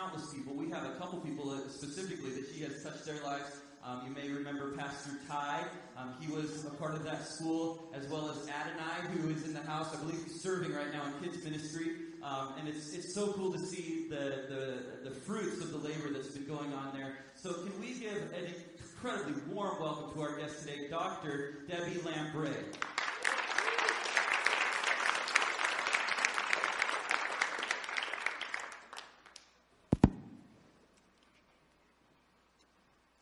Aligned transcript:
countless 0.00 0.32
people. 0.32 0.54
We 0.54 0.70
have 0.70 0.84
a 0.84 0.94
couple 0.98 1.20
people 1.20 1.54
specifically 1.68 2.30
that 2.30 2.46
she 2.54 2.62
has 2.62 2.82
touched 2.82 3.04
their 3.04 3.22
lives. 3.22 3.60
Um, 3.84 4.02
you 4.06 4.14
may 4.14 4.30
remember 4.30 4.72
Pastor 4.72 5.10
Ty. 5.28 5.64
Um, 5.96 6.14
he 6.20 6.32
was 6.32 6.64
a 6.64 6.70
part 6.70 6.94
of 6.94 7.04
that 7.04 7.26
school, 7.26 7.90
as 7.94 8.08
well 8.08 8.30
as 8.30 8.36
Adonai, 8.48 9.12
who 9.12 9.28
is 9.30 9.44
in 9.44 9.52
the 9.52 9.62
house. 9.62 9.94
I 9.94 9.98
believe 9.98 10.22
he's 10.24 10.40
serving 10.40 10.72
right 10.72 10.92
now 10.92 11.02
in 11.06 11.24
kids 11.24 11.44
ministry. 11.44 11.88
Um, 12.22 12.54
and 12.58 12.68
it's, 12.68 12.94
it's 12.94 13.14
so 13.14 13.32
cool 13.32 13.52
to 13.52 13.58
see 13.58 14.06
the, 14.08 14.44
the, 14.48 15.10
the 15.10 15.14
fruits 15.14 15.62
of 15.62 15.70
the 15.72 15.78
labor 15.78 16.10
that's 16.12 16.28
been 16.28 16.46
going 16.46 16.72
on 16.72 16.94
there. 16.94 17.16
So 17.36 17.52
can 17.52 17.78
we 17.80 17.94
give 17.94 18.32
an 18.32 18.54
incredibly 18.78 19.42
warm 19.52 19.80
welcome 19.80 20.14
to 20.14 20.20
our 20.22 20.38
guest 20.38 20.60
today, 20.60 20.88
Dr. 20.88 21.64
Debbie 21.68 22.00
Lamm 22.04 22.32
Bray. 22.32 22.50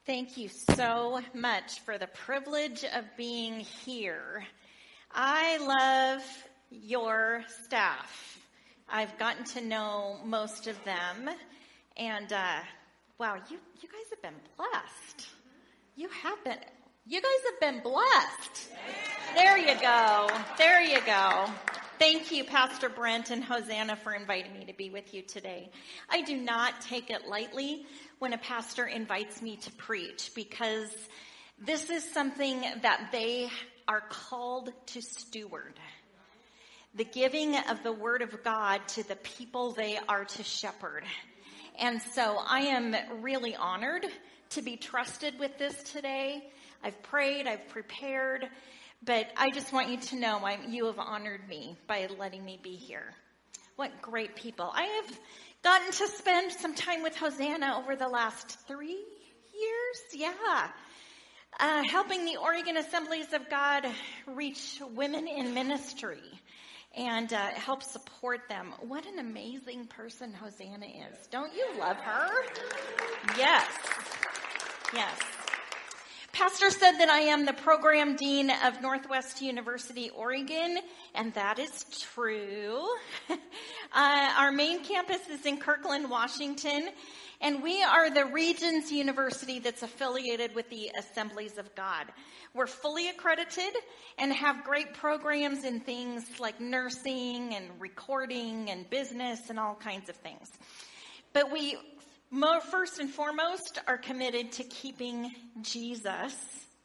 Thank 0.09 0.39
you 0.39 0.49
so 0.49 1.21
much 1.35 1.81
for 1.81 1.99
the 1.99 2.07
privilege 2.07 2.83
of 2.83 3.05
being 3.19 3.61
here. 3.61 4.43
I 5.13 5.59
love 5.59 6.23
your 6.71 7.45
staff. 7.67 8.39
I've 8.89 9.19
gotten 9.19 9.45
to 9.45 9.61
know 9.61 10.17
most 10.25 10.67
of 10.67 10.83
them, 10.85 11.29
and 11.99 12.33
uh, 12.33 12.61
wow, 13.19 13.35
you 13.51 13.59
you 13.83 13.89
guys 13.91 14.09
have 14.09 14.23
been 14.23 14.41
blessed. 14.57 15.29
You 15.95 16.09
have 16.09 16.43
been. 16.43 16.57
You 17.07 17.21
guys 17.21 17.51
have 17.51 17.61
been 17.61 17.83
blessed. 17.83 18.71
There 19.35 19.59
you 19.59 19.79
go. 19.79 20.31
There 20.57 20.81
you 20.81 21.01
go. 21.05 21.51
Thank 21.99 22.31
you, 22.31 22.45
Pastor 22.45 22.89
Brent 22.89 23.31
and 23.31 23.43
Hosanna, 23.43 23.97
for 23.97 24.15
inviting 24.15 24.53
me 24.57 24.65
to 24.67 24.73
be 24.73 24.89
with 24.89 25.13
you 25.13 25.23
today. 25.23 25.69
I 26.09 26.23
do 26.23 26.37
not 26.37 26.81
take 26.81 27.11
it 27.11 27.27
lightly 27.27 27.87
when 28.21 28.33
a 28.33 28.39
pastor 28.39 28.87
invites 28.87 29.43
me 29.43 29.57
to 29.57 29.73
preach 29.73 30.31
because 30.37 30.95
this 31.59 31.91
is 31.91 32.05
something 32.05 32.61
that 32.83 33.09
they 33.11 33.49
are 33.89 34.05
called 34.09 34.71
to 34.87 35.03
steward. 35.03 35.75
The 36.95 37.05
giving 37.05 37.57
of 37.57 37.83
the 37.83 37.93
word 37.93 38.23
of 38.23 38.45
God 38.45 38.87
to 38.91 39.03
the 39.03 39.17
people 39.17 39.73
they 39.73 39.99
are 40.09 40.25
to 40.25 40.45
shepherd. 40.45 41.03
And 41.81 42.01
so 42.01 42.39
I 42.47 42.61
am 42.61 42.95
really 43.23 43.57
honored 43.57 44.07
to 44.51 44.63
be 44.63 44.77
trusted 44.77 45.37
with 45.41 45.59
this 45.59 45.83
today. 45.83 46.49
I've 46.85 47.03
prayed, 47.03 47.49
I've 47.49 47.69
prepared, 47.69 48.49
but 49.03 49.29
I 49.37 49.51
just 49.51 49.73
want 49.73 49.91
you 49.91 49.99
to 49.99 50.17
know 50.17 50.39
I, 50.45 50.59
you 50.69 50.87
have 50.87 50.99
honored 50.99 51.49
me 51.49 51.77
by 51.87 52.09
letting 52.19 52.45
me 52.45 52.59
be 52.63 52.77
here. 52.77 53.15
What 53.77 54.03
great 54.03 54.35
people. 54.35 54.71
I 54.75 54.83
have 54.85 55.19
gotten 55.63 55.93
to 55.93 56.09
spend 56.09 56.53
some 56.53 56.75
time 56.75 57.03
with 57.03 57.17
Hosanna 57.17 57.79
over 57.79 57.97
the 57.97 58.09
last 58.09 58.59
three 58.67 58.89
years. 58.89 59.99
Yeah. 60.15 60.69
Uh, 61.59 61.83
helping 61.89 62.25
the 62.25 62.37
Oregon 62.37 62.77
Assemblies 62.77 63.33
of 63.33 63.49
God 63.49 63.87
reach 64.27 64.81
women 64.95 65.27
in 65.27 65.55
ministry 65.55 66.21
and 66.97 67.33
uh, 67.33 67.47
help 67.51 67.83
support 67.83 68.49
them. 68.49 68.73
What 68.81 69.07
an 69.07 69.19
amazing 69.19 69.87
person 69.87 70.33
Hosanna 70.33 70.87
is. 70.87 71.27
Don't 71.31 71.53
you 71.55 71.67
love 71.79 71.97
her? 71.97 72.31
Yes. 73.37 73.67
Yes. 74.95 75.38
Pastor 76.39 76.71
said 76.71 76.93
that 76.99 77.09
I 77.09 77.19
am 77.19 77.47
the 77.47 77.53
program 77.53 78.15
dean 78.15 78.49
of 78.65 78.81
Northwest 78.81 79.43
University, 79.43 80.09
Oregon, 80.11 80.79
and 81.17 81.35
that 81.35 81.59
is 81.59 81.85
true. 82.15 82.87
uh, 83.29 83.37
our 83.93 84.53
main 84.53 84.85
campus 84.85 85.29
is 85.29 85.45
in 85.47 85.57
Kirkland, 85.59 86.09
Washington, 86.09 86.91
and 87.41 87.61
we 87.61 87.83
are 87.83 88.09
the 88.09 88.27
region's 88.27 88.93
university 88.93 89.59
that's 89.59 89.83
affiliated 89.83 90.55
with 90.55 90.71
the 90.71 90.93
Assemblies 90.97 91.59
of 91.59 91.75
God. 91.75 92.07
We're 92.55 92.69
fully 92.69 93.09
accredited 93.09 93.75
and 94.17 94.33
have 94.33 94.63
great 94.63 94.95
programs 94.95 95.65
in 95.65 95.81
things 95.81 96.39
like 96.39 96.61
nursing 96.61 97.53
and 97.53 97.67
recording 97.81 98.71
and 98.71 98.89
business 98.89 99.51
and 99.51 99.59
all 99.59 99.75
kinds 99.75 100.09
of 100.09 100.15
things. 100.15 100.53
But 101.33 101.51
we 101.51 101.77
first 102.71 102.99
and 102.99 103.11
foremost, 103.11 103.81
are 103.87 103.99
committed 103.99 104.53
to 104.53 104.65
keeping 104.65 105.33
Jesus 105.63 106.35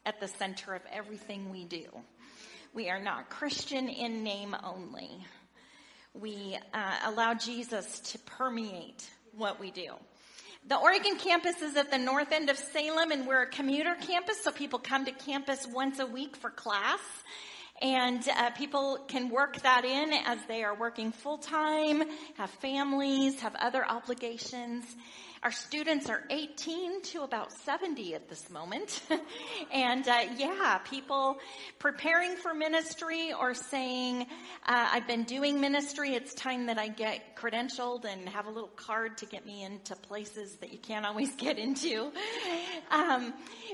at 0.05 0.19
the 0.19 0.27
center 0.27 0.73
of 0.73 0.81
everything 0.91 1.49
we 1.49 1.65
do. 1.65 1.85
We 2.73 2.89
are 2.89 3.01
not 3.01 3.29
Christian 3.29 3.89
in 3.89 4.23
name 4.23 4.55
only. 4.63 5.09
We 6.13 6.57
uh, 6.73 6.99
allow 7.05 7.33
Jesus 7.33 7.99
to 7.99 8.19
permeate 8.19 9.09
what 9.35 9.59
we 9.59 9.71
do. 9.71 9.93
The 10.67 10.77
Oregon 10.77 11.17
campus 11.17 11.61
is 11.61 11.75
at 11.75 11.91
the 11.91 11.97
north 11.97 12.31
end 12.31 12.49
of 12.49 12.57
Salem, 12.57 13.11
and 13.11 13.27
we're 13.27 13.43
a 13.43 13.49
commuter 13.49 13.95
campus, 13.99 14.43
so 14.43 14.51
people 14.51 14.79
come 14.79 15.05
to 15.05 15.11
campus 15.11 15.67
once 15.67 15.99
a 15.99 16.05
week 16.05 16.37
for 16.37 16.49
class. 16.49 16.99
And 17.81 18.27
uh, 18.29 18.51
people 18.51 18.99
can 19.07 19.29
work 19.29 19.61
that 19.61 19.83
in 19.83 20.13
as 20.13 20.39
they 20.47 20.63
are 20.63 20.75
working 20.75 21.11
full 21.11 21.37
time, 21.37 22.03
have 22.37 22.49
families, 22.49 23.39
have 23.41 23.55
other 23.55 23.85
obligations. 23.85 24.85
Our 25.43 25.51
students 25.51 26.09
are 26.09 26.23
18 26.29 27.01
to 27.01 27.23
about 27.23 27.51
70 27.51 28.15
at 28.15 28.29
this 28.29 28.49
moment. 28.49 29.01
and 29.73 30.07
uh, 30.07 30.21
yeah, 30.37 30.77
people 30.85 31.37
preparing 31.79 32.37
for 32.37 32.53
ministry 32.53 33.33
or 33.37 33.53
saying, 33.53 34.21
uh, 34.21 34.25
I've 34.93 35.05
been 35.05 35.25
doing 35.25 35.59
ministry. 35.59 36.13
It's 36.13 36.33
time 36.33 36.67
that 36.67 36.77
I 36.77 36.87
get 36.87 37.35
credentialed 37.35 38.05
and 38.05 38.29
have 38.29 38.45
a 38.45 38.51
little 38.51 38.69
card 38.69 39.17
to 39.17 39.25
get 39.25 39.45
me 39.45 39.65
into 39.65 39.97
places 39.97 40.55
that 40.61 40.71
you 40.71 40.79
can't 40.79 41.05
always 41.05 41.35
get 41.35 41.57
into. 41.59 42.13
Um, 42.89 43.33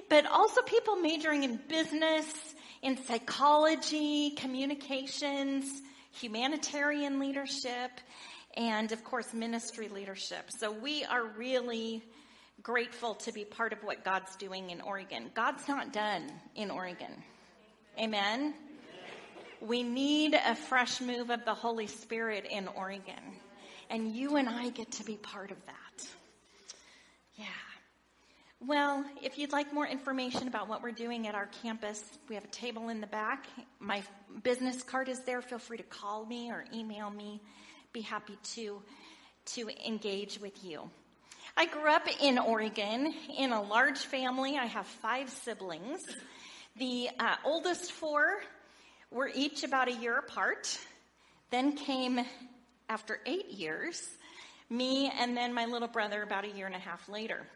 but 0.10 0.26
also 0.26 0.64
people 0.64 0.96
majoring 0.96 1.44
in 1.44 1.60
business, 1.68 2.26
in 2.81 2.97
psychology, 3.03 4.31
communications, 4.31 5.81
humanitarian 6.12 7.19
leadership, 7.19 7.91
and 8.56 8.91
of 8.91 9.03
course, 9.03 9.34
ministry 9.34 9.90
leadership. 9.90 10.50
So 10.57 10.72
we 10.72 11.03
are 11.06 11.25
really 11.25 12.03
grateful 12.63 13.16
to 13.16 13.31
be 13.31 13.45
part 13.45 13.73
of 13.73 13.84
what 13.84 14.03
God's 14.03 14.35
doing 14.35 14.69
in 14.69 14.81
Oregon. 14.81 15.31
God's 15.34 15.68
not 15.68 15.94
done 15.94 16.31
in 16.56 16.72
Oregon. 16.72 17.23
Amen. 17.97 18.53
We 19.62 19.84
need 19.84 20.34
a 20.34 20.56
fresh 20.56 21.01
move 21.01 21.29
of 21.29 21.44
the 21.45 21.53
Holy 21.53 21.88
Spirit 21.88 22.45
in 22.50 22.68
Oregon. 22.68 23.19
And 23.89 24.16
you 24.16 24.38
and 24.38 24.47
I 24.47 24.69
get 24.69 24.91
to 24.94 25.03
be 25.03 25.16
part 25.16 25.51
of 25.51 25.57
that. 25.66 26.07
Yeah. 27.35 27.45
Well, 28.68 29.06
if 29.24 29.38
you'd 29.38 29.53
like 29.53 29.74
more 29.74 29.88
information 29.88 30.50
about 30.50 30.68
what 30.68 30.84
we're 30.84 30.92
doing 30.92 31.28
at 31.28 31.34
our 31.34 31.46
campus, 31.64 32.03
we 32.28 32.36
have 32.36 32.44
a 32.44 32.50
table 32.50 32.90
in 32.90 33.00
the 33.00 33.08
back. 33.08 33.46
My 33.80 34.03
business 34.44 34.84
card 34.84 35.08
is 35.08 35.22
there. 35.22 35.42
Feel 35.42 35.59
free 35.59 35.78
to 35.78 35.84
call 35.84 36.25
me 36.25 36.52
or 36.52 36.66
email 36.74 37.09
me 37.09 37.42
be 37.94 38.02
happy 38.02 38.38
to, 38.56 38.81
to 39.46 39.69
engage 39.88 40.42
with 40.42 40.62
you. 40.64 40.90
I 41.56 41.68
grew 41.68 41.90
up 41.90 42.06
in 42.22 42.38
Oregon 42.38 43.14
in 43.38 43.53
a 43.53 43.62
large 43.62 44.00
family. 44.00 44.58
I 44.58 44.66
have 44.66 44.86
five 44.86 45.30
siblings. 45.30 46.02
The 46.78 47.09
uh, 47.18 47.36
oldest 47.46 47.94
four 47.94 48.42
were 49.09 49.31
each 49.34 49.64
about 49.64 49.88
a 49.88 49.94
year 49.94 50.18
apart. 50.18 50.78
Then 51.50 51.78
came, 51.78 52.19
after 52.90 53.22
eight 53.25 53.52
years, 53.52 54.06
me 54.69 55.09
and 55.18 55.36
then 55.36 55.53
my 55.53 55.66
little 55.66 55.88
brother 55.88 56.22
about 56.22 56.44
a 56.44 56.50
year 56.50 56.66
and 56.68 56.75
a 56.75 56.80
half 56.80 57.08
later. 57.08 57.48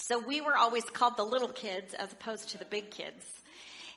So 0.00 0.18
we 0.18 0.40
were 0.40 0.56
always 0.56 0.84
called 0.84 1.16
the 1.16 1.24
little 1.24 1.48
kids 1.48 1.94
as 1.94 2.12
opposed 2.12 2.50
to 2.50 2.58
the 2.58 2.64
big 2.64 2.90
kids. 2.90 3.24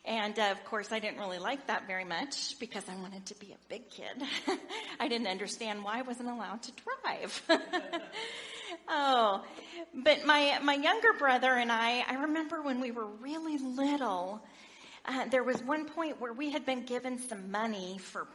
And 0.06 0.38
uh, 0.38 0.52
of 0.52 0.64
course, 0.66 0.92
I 0.92 1.00
didn't 1.00 1.18
really 1.18 1.40
like 1.40 1.68
that 1.68 1.88
very 1.88 2.04
much 2.04 2.60
because 2.60 2.84
I 2.90 2.96
wanted 2.96 3.26
to 3.28 3.36
be 3.36 3.54
a 3.54 3.70
big 3.70 3.90
kid. 3.90 4.22
I 5.00 5.08
didn't 5.08 5.28
understand 5.28 5.82
why 5.82 6.00
I 6.00 6.02
wasn't 6.02 6.30
allowed 6.30 6.62
to 6.64 6.72
drive. 6.84 7.42
oh, 8.90 9.44
but 9.94 10.26
my 10.26 10.60
my 10.62 10.74
younger 10.74 11.14
brother 11.18 11.54
and 11.54 11.72
I, 11.72 12.04
I 12.06 12.16
remember 12.24 12.62
when 12.62 12.82
we 12.82 12.92
were 12.92 13.08
really 13.22 13.58
little. 13.58 14.44
Uh, 15.06 15.26
there 15.26 15.44
was 15.44 15.64
one 15.64 15.86
point 15.86 16.20
where 16.20 16.34
we 16.34 16.50
had 16.50 16.66
been 16.66 16.86
given 16.86 17.18
some 17.18 17.50
money 17.50 17.98
for 17.98 18.28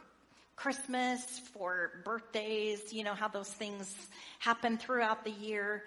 Christmas, 0.55 1.23
for 1.53 2.01
birthdays, 2.03 2.91
you 2.91 3.03
know 3.03 3.13
how 3.13 3.27
those 3.27 3.49
things 3.49 3.93
happen 4.39 4.77
throughout 4.77 5.23
the 5.23 5.31
year. 5.31 5.83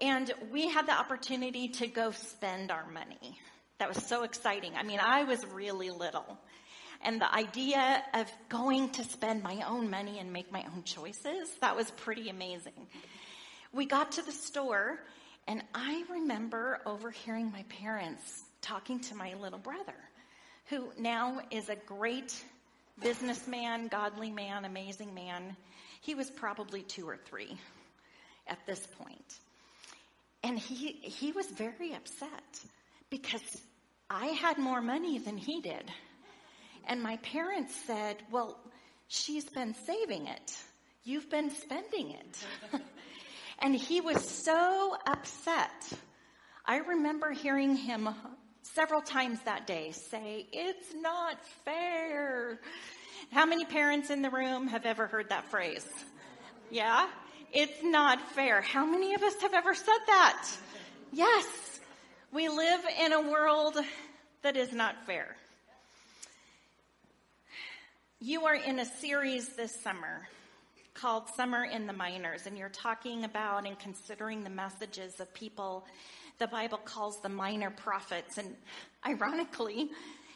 And 0.00 0.32
we 0.52 0.68
had 0.68 0.86
the 0.86 0.92
opportunity 0.92 1.68
to 1.68 1.86
go 1.88 2.12
spend 2.12 2.70
our 2.70 2.86
money. 2.90 3.38
That 3.78 3.88
was 3.88 4.02
so 4.04 4.22
exciting. 4.22 4.72
I 4.76 4.82
mean, 4.82 5.00
I 5.00 5.24
was 5.24 5.44
really 5.46 5.90
little. 5.90 6.38
And 7.02 7.20
the 7.20 7.32
idea 7.32 8.02
of 8.14 8.26
going 8.48 8.90
to 8.90 9.04
spend 9.04 9.42
my 9.42 9.62
own 9.68 9.90
money 9.90 10.18
and 10.18 10.32
make 10.32 10.52
my 10.52 10.64
own 10.74 10.82
choices, 10.84 11.48
that 11.60 11.76
was 11.76 11.90
pretty 11.92 12.28
amazing. 12.28 12.88
We 13.72 13.86
got 13.86 14.12
to 14.12 14.22
the 14.22 14.32
store, 14.32 14.98
and 15.46 15.62
I 15.74 16.04
remember 16.10 16.80
overhearing 16.86 17.52
my 17.52 17.64
parents 17.80 18.42
talking 18.60 19.00
to 19.00 19.14
my 19.14 19.34
little 19.34 19.58
brother, 19.58 19.94
who 20.66 20.92
now 20.98 21.40
is 21.50 21.68
a 21.68 21.76
great 21.76 22.34
businessman, 23.00 23.88
godly 23.88 24.30
man, 24.30 24.64
amazing 24.64 25.14
man. 25.14 25.56
He 26.00 26.14
was 26.14 26.30
probably 26.30 26.82
two 26.82 27.08
or 27.08 27.16
three. 27.16 27.56
at 28.48 28.58
this 28.66 28.86
point. 28.98 29.38
And 30.48 30.58
he, 30.58 30.92
he 31.02 31.32
was 31.32 31.44
very 31.46 31.92
upset 31.92 32.58
because 33.10 33.42
I 34.08 34.28
had 34.28 34.56
more 34.56 34.80
money 34.80 35.18
than 35.18 35.36
he 35.36 35.60
did. 35.60 35.92
And 36.86 37.02
my 37.02 37.18
parents 37.18 37.76
said, 37.86 38.16
Well, 38.30 38.58
she's 39.08 39.44
been 39.44 39.74
saving 39.84 40.26
it. 40.26 40.56
You've 41.04 41.28
been 41.28 41.50
spending 41.50 42.12
it. 42.12 42.46
and 43.58 43.74
he 43.76 44.00
was 44.00 44.26
so 44.26 44.96
upset. 45.06 45.92
I 46.64 46.78
remember 46.78 47.30
hearing 47.30 47.76
him 47.76 48.08
several 48.62 49.02
times 49.02 49.40
that 49.44 49.66
day 49.66 49.90
say, 49.90 50.46
It's 50.50 50.94
not 50.94 51.44
fair. 51.66 52.58
How 53.32 53.44
many 53.44 53.66
parents 53.66 54.08
in 54.08 54.22
the 54.22 54.30
room 54.30 54.68
have 54.68 54.86
ever 54.86 55.08
heard 55.08 55.28
that 55.28 55.50
phrase? 55.50 55.86
Yeah? 56.70 57.06
It's 57.52 57.82
not 57.82 58.20
fair. 58.32 58.60
How 58.60 58.84
many 58.84 59.14
of 59.14 59.22
us 59.22 59.40
have 59.40 59.54
ever 59.54 59.74
said 59.74 59.98
that? 60.06 60.48
Yes. 61.12 61.80
We 62.30 62.48
live 62.48 62.80
in 63.02 63.12
a 63.12 63.22
world 63.22 63.78
that 64.42 64.56
is 64.56 64.72
not 64.72 65.06
fair. 65.06 65.34
You 68.20 68.44
are 68.44 68.54
in 68.54 68.78
a 68.80 68.84
series 68.84 69.48
this 69.50 69.74
summer 69.80 70.28
called 70.92 71.28
Summer 71.36 71.64
in 71.64 71.86
the 71.86 71.92
Minors, 71.92 72.46
and 72.46 72.58
you're 72.58 72.68
talking 72.68 73.24
about 73.24 73.66
and 73.66 73.78
considering 73.78 74.44
the 74.44 74.50
messages 74.50 75.20
of 75.20 75.32
people 75.32 75.86
the 76.38 76.46
Bible 76.46 76.78
calls 76.78 77.20
the 77.20 77.28
minor 77.28 77.70
prophets. 77.70 78.38
And 78.38 78.54
ironically, 79.06 79.90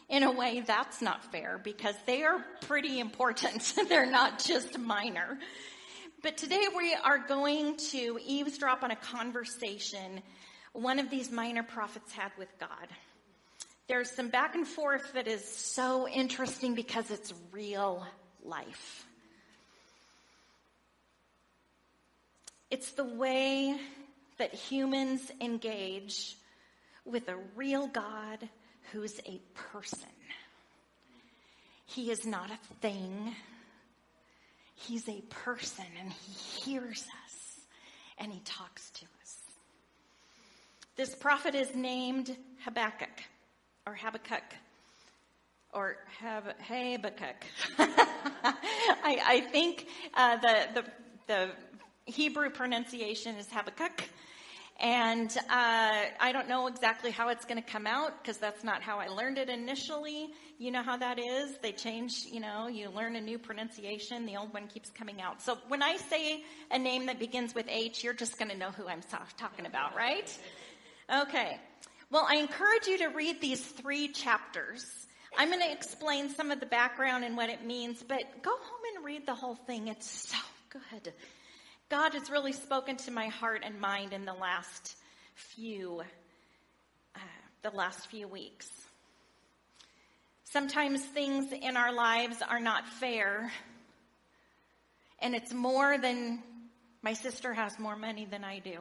in 0.09 0.25
a 0.25 0.33
way, 0.33 0.63
that's 0.67 1.01
not 1.01 1.31
fair 1.31 1.61
because 1.63 1.95
they 2.07 2.23
are 2.25 2.45
pretty 2.63 2.99
important. 2.99 3.75
They're 3.89 4.11
not 4.11 4.43
just 4.43 4.79
minor. 4.79 5.39
But 6.23 6.37
today 6.37 6.65
we 6.77 6.95
are 6.95 7.19
going 7.19 7.77
to 7.91 8.17
eavesdrop 8.25 8.85
on 8.85 8.93
a 8.93 8.97
conversation 8.97 10.23
one 10.73 11.01
of 11.01 11.11
these 11.11 11.33
minor 11.33 11.65
prophets 11.65 12.13
had 12.13 12.31
with 12.39 12.49
God. 12.61 12.87
There's 13.89 14.09
some 14.09 14.29
back 14.29 14.55
and 14.55 14.67
forth 14.67 15.15
that 15.15 15.27
is 15.27 15.45
so 15.45 16.07
interesting 16.07 16.77
because 16.77 17.11
it's 17.11 17.35
real 17.51 18.07
life. 18.45 19.05
It's 22.71 22.93
the 22.93 23.05
way 23.05 23.77
that 24.39 24.55
humans 24.55 25.29
engage 25.41 26.37
with 27.05 27.29
a 27.29 27.37
real 27.57 27.89
God 27.89 28.49
who's 28.93 29.19
a 29.27 29.41
person. 29.55 30.09
He 31.85 32.13
is 32.13 32.25
not 32.25 32.53
a 32.53 32.75
thing. 32.77 33.35
He's 34.87 35.09
a 35.09 35.21
person 35.29 35.85
and 36.01 36.11
he 36.13 36.73
hears 36.73 37.03
us 37.25 37.61
and 38.19 38.33
he 38.33 38.41
talks 38.41 38.91
to 38.91 39.05
us. 39.23 39.37
This 40.97 41.15
prophet 41.15 41.55
is 41.55 41.75
named 41.75 42.37
Habakkuk 42.65 43.23
or 43.87 43.95
Habakkuk 43.95 44.43
or 45.73 45.97
Hab- 46.19 46.61
Habakkuk. 46.61 47.45
I, 47.79 49.19
I, 49.25 49.41
think 49.51 49.87
uh, 50.15 50.37
the, 50.37 50.67
the, 50.75 50.85
the 51.27 51.51
Hebrew 52.05 52.51
pronunciation 52.51 53.37
is 53.37 53.49
Habakkuk. 53.51 54.03
And 54.83 55.31
uh, 55.49 56.03
I 56.19 56.33
don't 56.33 56.49
know 56.49 56.67
exactly 56.67 57.13
how 57.13 57.29
it's 57.29 57.45
going 57.45 57.63
to 57.63 57.71
come 57.71 57.87
out 57.87 58.21
because 58.21 58.39
that's 58.39 58.65
not 58.65 58.83
how 58.83 58.99
I 58.99 59.07
learned 59.07 59.39
it 59.39 59.49
initially. 59.49 60.31
You 60.59 60.73
know 60.73 60.83
how 60.83 60.97
that 60.97 61.21
is. 61.21 61.57
They 61.63 61.71
change, 61.71 62.25
you 62.33 62.41
know, 62.41 62.67
you 62.67 62.91
learn 62.91 63.15
a 63.15 63.21
new 63.21 63.39
pronunciation, 63.39 64.27
the 64.27 64.37
old 64.37 64.53
one 64.53 64.67
keeps 64.67 64.91
coming 64.91 65.23
out. 65.23 65.41
So 65.41 65.57
when 65.69 65.85
I 65.85 65.99
say 65.99 66.43
a 66.73 66.81
name 66.81 67.07
that 67.07 67.21
begins 67.21 67.55
with 67.55 67.67
H, 67.69 68.03
you're 68.03 68.13
just 68.13 68.39
going 68.39 68.51
to 68.51 68.57
know 68.59 68.73
who 68.73 68.89
I'm 68.89 69.03
talking 69.39 69.67
about, 69.67 69.95
right? 69.95 70.37
Okay. 71.23 71.61
Well, 72.11 72.27
I 72.29 72.37
encourage 72.37 72.89
you 72.89 72.99
to 72.99 73.07
read 73.07 73.41
these 73.41 73.61
three 73.65 74.09
chapters. 74.09 74.85
I'm 75.39 75.49
going 75.49 75.63
to 75.63 75.73
explain 75.73 76.29
some 76.29 76.51
of 76.51 76.59
the 76.59 76.67
background 76.67 77.25
and 77.25 77.37
what 77.37 77.51
it 77.51 77.65
means, 77.65 78.03
but 78.03 78.43
go 78.43 78.51
home 78.51 78.97
and 78.97 79.05
read 79.05 79.27
the 79.27 79.35
whole 79.35 79.55
thing. 79.55 79.87
It's 79.87 80.11
so 80.11 80.39
good. 80.71 81.13
God 81.93 82.15
has 82.15 82.31
really 82.31 82.55
spoken 82.55 82.97
to 82.97 83.11
my 83.11 83.27
heart 83.27 83.65
and 83.67 83.79
mind 83.79 84.15
in 84.15 84.25
the 84.25 84.33
last 84.33 84.97
few, 85.35 86.01
uh, 87.15 87.19
the 87.61 87.69
last 87.69 88.07
few 88.07 88.27
weeks. 88.27 88.67
Sometimes 90.45 91.05
things 91.05 91.53
in 91.53 91.77
our 91.77 91.93
lives 91.93 92.39
are 92.49 92.61
not 92.61 92.89
fair, 92.89 93.53
and 95.19 95.35
it's 95.35 95.53
more 95.53 95.99
than 95.99 96.43
my 97.03 97.13
sister 97.13 97.53
has 97.53 97.79
more 97.79 97.97
money 97.97 98.25
than 98.25 98.43
I 98.43 98.61
do. 98.61 98.79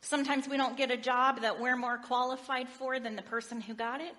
Sometimes 0.00 0.48
we 0.48 0.56
don't 0.56 0.76
get 0.76 0.90
a 0.90 0.96
job 0.96 1.42
that 1.42 1.60
we're 1.60 1.76
more 1.76 1.98
qualified 1.98 2.68
for 2.68 2.98
than 2.98 3.14
the 3.14 3.22
person 3.22 3.60
who 3.60 3.74
got 3.74 4.00
it, 4.00 4.16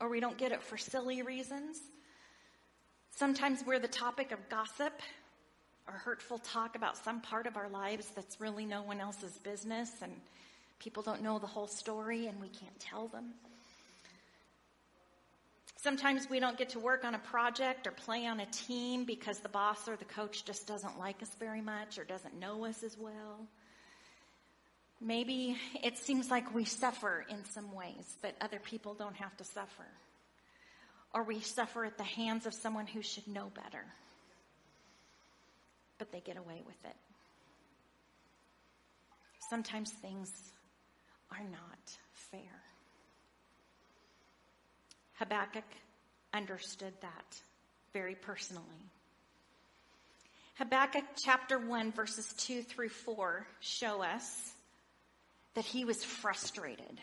or 0.00 0.08
we 0.08 0.20
don't 0.20 0.38
get 0.38 0.52
it 0.52 0.62
for 0.62 0.78
silly 0.78 1.22
reasons. 1.22 1.80
Sometimes 3.10 3.64
we're 3.66 3.80
the 3.80 3.88
topic 3.88 4.30
of 4.30 4.38
gossip 4.48 4.92
or 5.92 5.98
hurtful 5.98 6.38
talk 6.38 6.74
about 6.74 6.96
some 6.96 7.20
part 7.20 7.46
of 7.46 7.56
our 7.56 7.68
lives 7.68 8.08
that's 8.14 8.40
really 8.40 8.64
no 8.64 8.82
one 8.82 9.00
else's 9.00 9.38
business 9.38 9.90
and 10.02 10.12
people 10.78 11.02
don't 11.02 11.22
know 11.22 11.38
the 11.38 11.46
whole 11.46 11.66
story 11.66 12.26
and 12.26 12.40
we 12.40 12.48
can't 12.48 12.78
tell 12.80 13.08
them. 13.08 13.26
Sometimes 15.76 16.30
we 16.30 16.40
don't 16.40 16.56
get 16.56 16.70
to 16.70 16.78
work 16.78 17.04
on 17.04 17.14
a 17.14 17.18
project 17.18 17.86
or 17.86 17.90
play 17.90 18.26
on 18.26 18.40
a 18.40 18.46
team 18.46 19.04
because 19.04 19.40
the 19.40 19.48
boss 19.48 19.88
or 19.88 19.96
the 19.96 20.04
coach 20.04 20.44
just 20.44 20.66
doesn't 20.66 20.98
like 20.98 21.20
us 21.22 21.34
very 21.38 21.60
much 21.60 21.98
or 21.98 22.04
doesn't 22.04 22.38
know 22.38 22.64
us 22.64 22.82
as 22.82 22.96
well. 22.96 23.46
Maybe 25.00 25.56
it 25.82 25.98
seems 25.98 26.30
like 26.30 26.54
we 26.54 26.64
suffer 26.64 27.26
in 27.28 27.44
some 27.46 27.74
ways, 27.74 28.16
that 28.22 28.36
other 28.40 28.60
people 28.60 28.94
don't 28.94 29.16
have 29.16 29.36
to 29.38 29.44
suffer. 29.44 29.86
Or 31.12 31.24
we 31.24 31.40
suffer 31.40 31.84
at 31.84 31.98
the 31.98 32.04
hands 32.04 32.46
of 32.46 32.54
someone 32.54 32.86
who 32.86 33.02
should 33.02 33.26
know 33.26 33.50
better 33.54 33.84
but 36.02 36.10
they 36.10 36.18
get 36.18 36.36
away 36.36 36.60
with 36.66 36.84
it. 36.84 36.96
Sometimes 39.48 39.92
things 39.92 40.32
are 41.30 41.44
not 41.44 41.96
fair. 42.32 42.40
Habakkuk 45.20 45.62
understood 46.34 46.92
that 47.02 47.40
very 47.92 48.16
personally. 48.16 48.64
Habakkuk 50.54 51.04
chapter 51.24 51.56
1, 51.56 51.92
verses 51.92 52.34
2 52.38 52.62
through 52.62 52.88
4 52.88 53.46
show 53.60 54.02
us 54.02 54.52
that 55.54 55.64
he 55.64 55.84
was 55.84 56.02
frustrated 56.02 56.98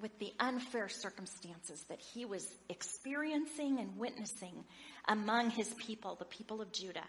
with 0.00 0.18
the 0.20 0.32
unfair 0.40 0.88
circumstances 0.88 1.84
that 1.90 2.00
he 2.00 2.24
was 2.24 2.48
experiencing 2.70 3.78
and 3.78 3.98
witnessing 3.98 4.64
among 5.06 5.50
his 5.50 5.68
people, 5.74 6.14
the 6.14 6.24
people 6.24 6.62
of 6.62 6.72
Judah. 6.72 7.04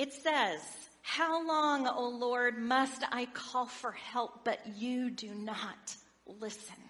It 0.00 0.14
says, 0.14 0.62
How 1.02 1.46
long, 1.46 1.86
O 1.86 2.08
Lord, 2.08 2.56
must 2.56 3.04
I 3.12 3.26
call 3.26 3.66
for 3.66 3.92
help, 3.92 4.46
but 4.46 4.58
you 4.78 5.10
do 5.10 5.34
not 5.34 5.94
listen? 6.40 6.82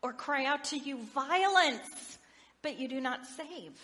Or 0.00 0.14
cry 0.14 0.46
out 0.46 0.64
to 0.64 0.78
you 0.78 0.96
violence, 1.14 2.16
but 2.62 2.80
you 2.80 2.88
do 2.88 3.02
not 3.02 3.26
save? 3.26 3.78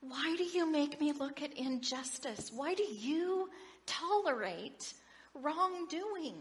Why 0.00 0.34
do 0.36 0.42
you 0.42 0.68
make 0.68 1.00
me 1.00 1.12
look 1.12 1.42
at 1.42 1.52
injustice? 1.52 2.50
Why 2.52 2.74
do 2.74 2.82
you 2.82 3.48
tolerate 3.86 4.94
wrongdoing? 5.32 6.34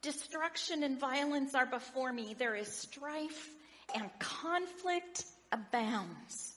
Destruction 0.00 0.84
and 0.84 0.98
violence 0.98 1.54
are 1.54 1.66
before 1.66 2.14
me. 2.14 2.34
There 2.38 2.54
is 2.54 2.72
strife 2.72 3.50
and 3.94 4.08
conflict 4.18 5.26
abounds. 5.52 6.49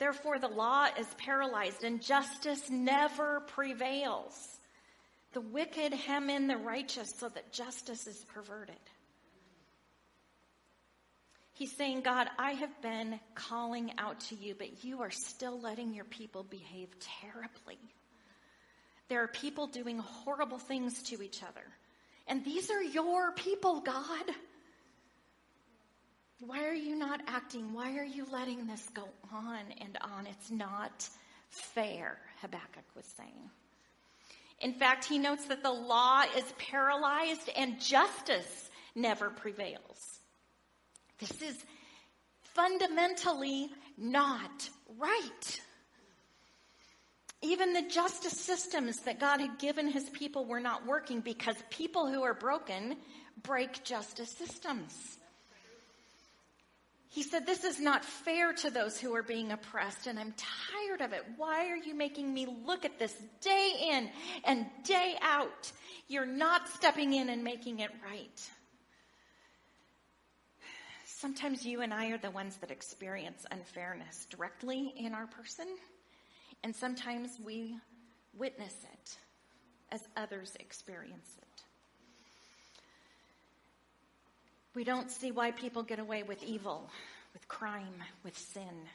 Therefore, 0.00 0.38
the 0.38 0.48
law 0.48 0.88
is 0.98 1.06
paralyzed 1.18 1.84
and 1.84 2.02
justice 2.02 2.70
never 2.70 3.40
prevails. 3.40 4.58
The 5.34 5.42
wicked 5.42 5.92
hem 5.92 6.30
in 6.30 6.48
the 6.48 6.56
righteous 6.56 7.12
so 7.18 7.28
that 7.28 7.52
justice 7.52 8.06
is 8.06 8.24
perverted. 8.34 8.74
He's 11.52 11.76
saying, 11.76 12.00
God, 12.00 12.28
I 12.38 12.52
have 12.52 12.80
been 12.80 13.20
calling 13.34 13.92
out 13.98 14.18
to 14.20 14.34
you, 14.34 14.54
but 14.56 14.82
you 14.82 15.02
are 15.02 15.10
still 15.10 15.60
letting 15.60 15.92
your 15.92 16.06
people 16.06 16.44
behave 16.44 16.88
terribly. 17.20 17.78
There 19.10 19.22
are 19.22 19.28
people 19.28 19.66
doing 19.66 19.98
horrible 19.98 20.58
things 20.58 21.02
to 21.04 21.22
each 21.22 21.42
other. 21.42 21.66
And 22.26 22.42
these 22.42 22.70
are 22.70 22.82
your 22.82 23.32
people, 23.32 23.80
God. 23.80 24.24
Why 26.40 26.64
are 26.64 26.74
you 26.74 26.96
not 26.96 27.20
acting? 27.26 27.74
Why 27.74 27.98
are 27.98 28.04
you 28.04 28.26
letting 28.32 28.66
this 28.66 28.88
go 28.94 29.06
on 29.30 29.60
and 29.80 29.98
on? 30.00 30.26
It's 30.26 30.50
not 30.50 31.08
fair, 31.50 32.18
Habakkuk 32.40 32.84
was 32.96 33.04
saying. 33.16 33.50
In 34.60 34.72
fact, 34.72 35.04
he 35.04 35.18
notes 35.18 35.46
that 35.46 35.62
the 35.62 35.70
law 35.70 36.22
is 36.36 36.44
paralyzed 36.58 37.50
and 37.56 37.78
justice 37.78 38.70
never 38.94 39.28
prevails. 39.28 40.20
This 41.18 41.42
is 41.42 41.56
fundamentally 42.54 43.68
not 43.98 44.68
right. 44.98 45.60
Even 47.42 47.74
the 47.74 47.88
justice 47.88 48.38
systems 48.38 49.00
that 49.00 49.20
God 49.20 49.40
had 49.40 49.58
given 49.58 49.90
his 49.90 50.08
people 50.10 50.46
were 50.46 50.60
not 50.60 50.86
working 50.86 51.20
because 51.20 51.56
people 51.70 52.10
who 52.10 52.22
are 52.22 52.34
broken 52.34 52.96
break 53.42 53.84
justice 53.84 54.30
systems. 54.30 55.18
He 57.10 57.24
said, 57.24 57.44
This 57.44 57.64
is 57.64 57.80
not 57.80 58.04
fair 58.04 58.52
to 58.52 58.70
those 58.70 58.98
who 59.00 59.14
are 59.16 59.22
being 59.22 59.50
oppressed, 59.50 60.06
and 60.06 60.18
I'm 60.18 60.32
tired 60.36 61.00
of 61.00 61.12
it. 61.12 61.24
Why 61.36 61.68
are 61.68 61.76
you 61.76 61.92
making 61.92 62.32
me 62.32 62.46
look 62.64 62.84
at 62.84 63.00
this 63.00 63.14
day 63.40 63.72
in 63.90 64.10
and 64.44 64.66
day 64.84 65.16
out? 65.20 65.72
You're 66.06 66.24
not 66.24 66.68
stepping 66.68 67.12
in 67.12 67.28
and 67.28 67.42
making 67.42 67.80
it 67.80 67.90
right. 68.04 68.50
Sometimes 71.04 71.66
you 71.66 71.82
and 71.82 71.92
I 71.92 72.10
are 72.12 72.18
the 72.18 72.30
ones 72.30 72.56
that 72.58 72.70
experience 72.70 73.44
unfairness 73.50 74.26
directly 74.30 74.94
in 74.96 75.12
our 75.12 75.26
person, 75.26 75.66
and 76.62 76.74
sometimes 76.74 77.38
we 77.44 77.76
witness 78.38 78.74
it 78.94 79.16
as 79.90 80.00
others 80.16 80.56
experience 80.60 81.28
it. 81.42 81.49
We 84.74 84.84
don't 84.84 85.10
see 85.10 85.32
why 85.32 85.50
people 85.50 85.82
get 85.82 85.98
away 85.98 86.22
with 86.22 86.42
evil, 86.42 86.88
with 87.32 87.48
crime, 87.48 88.02
with 88.24 88.36
sin. 88.38 88.88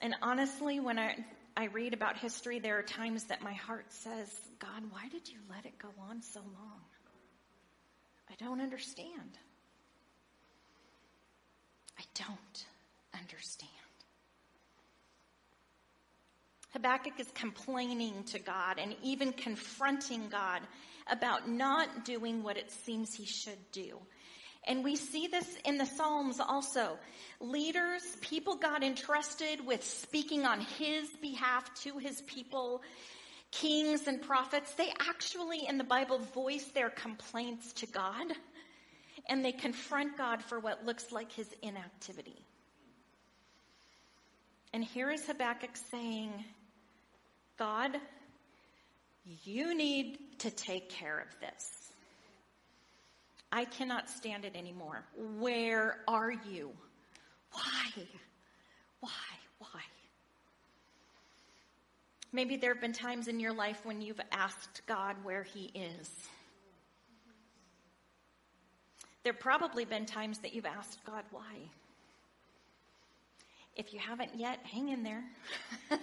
And 0.00 0.14
honestly, 0.20 0.80
when 0.80 0.98
I, 0.98 1.16
I 1.56 1.66
read 1.66 1.94
about 1.94 2.18
history, 2.18 2.58
there 2.58 2.78
are 2.78 2.82
times 2.82 3.24
that 3.24 3.42
my 3.42 3.52
heart 3.52 3.86
says, 3.90 4.28
God, 4.58 4.82
why 4.90 5.08
did 5.08 5.28
you 5.28 5.38
let 5.48 5.64
it 5.64 5.78
go 5.78 5.88
on 6.08 6.20
so 6.22 6.40
long? 6.40 6.80
I 8.28 8.34
don't 8.44 8.60
understand. 8.60 9.38
I 11.98 12.02
don't 12.14 12.66
understand. 13.14 13.70
Habakkuk 16.72 17.18
is 17.18 17.30
complaining 17.34 18.24
to 18.24 18.38
God 18.38 18.78
and 18.78 18.96
even 19.02 19.32
confronting 19.32 20.28
God 20.30 20.62
about 21.10 21.48
not 21.48 22.04
doing 22.04 22.42
what 22.42 22.56
it 22.56 22.70
seems 22.70 23.14
he 23.14 23.26
should 23.26 23.58
do. 23.72 23.98
And 24.64 24.84
we 24.84 24.96
see 24.96 25.26
this 25.26 25.46
in 25.64 25.76
the 25.76 25.86
Psalms 25.86 26.38
also. 26.38 26.96
Leaders, 27.40 28.02
people 28.20 28.56
God 28.56 28.82
entrusted 28.82 29.64
with 29.66 29.84
speaking 29.84 30.46
on 30.46 30.60
his 30.60 31.08
behalf 31.20 31.68
to 31.82 31.98
his 31.98 32.20
people, 32.22 32.82
kings 33.50 34.06
and 34.06 34.22
prophets, 34.22 34.72
they 34.74 34.92
actually 35.00 35.66
in 35.66 35.78
the 35.78 35.84
Bible 35.84 36.18
voice 36.18 36.64
their 36.66 36.90
complaints 36.90 37.72
to 37.74 37.86
God 37.86 38.32
and 39.28 39.44
they 39.44 39.52
confront 39.52 40.16
God 40.16 40.42
for 40.42 40.58
what 40.58 40.84
looks 40.84 41.12
like 41.12 41.32
his 41.32 41.48
inactivity. 41.60 42.44
And 44.72 44.82
here 44.82 45.10
is 45.10 45.26
Habakkuk 45.26 45.76
saying, 45.90 46.32
God, 47.62 47.96
you 49.44 49.72
need 49.76 50.18
to 50.40 50.50
take 50.50 50.88
care 50.90 51.20
of 51.20 51.28
this. 51.38 51.92
I 53.52 53.66
cannot 53.66 54.10
stand 54.10 54.44
it 54.44 54.56
anymore. 54.56 55.04
Where 55.38 56.00
are 56.08 56.32
you? 56.32 56.72
Why? 57.52 58.02
Why? 58.98 59.10
Why? 59.60 59.80
Maybe 62.32 62.56
there 62.56 62.72
have 62.72 62.80
been 62.80 62.92
times 62.92 63.28
in 63.28 63.38
your 63.38 63.52
life 63.52 63.78
when 63.84 64.00
you've 64.00 64.20
asked 64.32 64.82
God 64.88 65.14
where 65.22 65.44
He 65.44 65.70
is. 65.72 66.10
There 69.22 69.34
have 69.34 69.40
probably 69.40 69.84
been 69.84 70.04
times 70.04 70.38
that 70.40 70.52
you've 70.52 70.66
asked 70.66 70.98
God 71.06 71.22
why. 71.30 71.70
If 73.76 73.92
you 73.92 73.98
haven't 73.98 74.32
yet, 74.36 74.58
hang 74.64 74.88
in 74.88 75.02
there. 75.02 75.24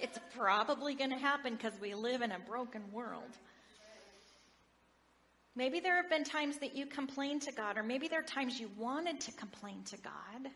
it's 0.00 0.18
probably 0.36 0.94
going 0.94 1.10
to 1.10 1.18
happen 1.18 1.54
because 1.54 1.72
we 1.80 1.94
live 1.94 2.22
in 2.22 2.30
a 2.30 2.38
broken 2.38 2.82
world. 2.92 3.30
Maybe 5.54 5.80
there 5.80 5.96
have 5.96 6.10
been 6.10 6.24
times 6.24 6.58
that 6.58 6.74
you 6.76 6.86
complained 6.86 7.42
to 7.42 7.52
God, 7.52 7.76
or 7.76 7.82
maybe 7.82 8.08
there 8.08 8.20
are 8.20 8.24
times 8.24 8.58
you 8.58 8.70
wanted 8.78 9.20
to 9.20 9.32
complain 9.32 9.82
to 9.90 9.96
God, 9.98 10.50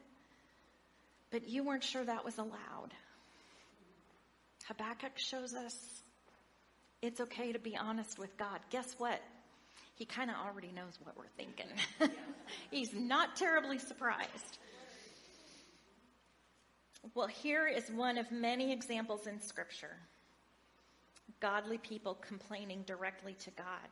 but 1.31 1.49
you 1.49 1.65
weren't 1.65 1.85
sure 1.85 2.05
that 2.05 2.25
was 2.25 2.38
allowed. 2.38 2.93
Habakkuk 4.69 5.17
shows 5.17 5.55
us 5.55 5.76
it's 7.03 7.21
okay 7.21 7.53
to 7.53 7.59
be 7.59 7.76
honest 7.76 8.19
with 8.19 8.37
God. 8.37 8.59
Guess 8.71 8.95
what? 8.99 9.21
he 9.97 10.05
kind 10.05 10.31
of 10.31 10.37
already 10.37 10.71
knows 10.73 10.99
what 11.03 11.17
we're 11.17 11.25
thinking. 11.37 11.67
He's 12.71 12.93
not 12.93 13.35
terribly 13.37 13.79
surprised. 13.79 14.59
Well, 17.14 17.26
here 17.28 17.66
is 17.66 17.88
one 17.90 18.18
of 18.18 18.30
many 18.32 18.72
examples 18.72 19.26
in 19.26 19.40
Scripture 19.40 19.96
godly 21.40 21.76
people 21.78 22.14
complaining 22.26 22.82
directly 22.86 23.34
to 23.34 23.50
God. 23.50 23.88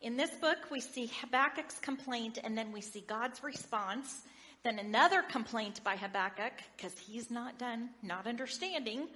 In 0.00 0.16
this 0.16 0.30
book, 0.36 0.58
we 0.70 0.80
see 0.80 1.10
Habakkuk's 1.20 1.78
complaint, 1.80 2.38
and 2.42 2.56
then 2.56 2.70
we 2.72 2.80
see 2.80 3.00
God's 3.00 3.42
response. 3.42 4.22
Then 4.62 4.78
another 4.78 5.22
complaint 5.22 5.82
by 5.82 5.96
Habakkuk, 5.96 6.52
because 6.76 6.96
he's 6.98 7.30
not 7.30 7.58
done, 7.58 7.90
not 8.02 8.26
understanding. 8.26 9.08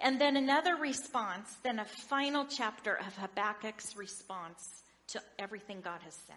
And 0.00 0.20
then 0.20 0.36
another 0.36 0.74
response, 0.76 1.56
then 1.62 1.78
a 1.78 1.84
final 1.84 2.44
chapter 2.44 2.94
of 2.94 3.16
Habakkuk's 3.16 3.96
response 3.96 4.82
to 5.08 5.20
everything 5.38 5.80
God 5.80 6.00
has 6.02 6.14
said. 6.26 6.36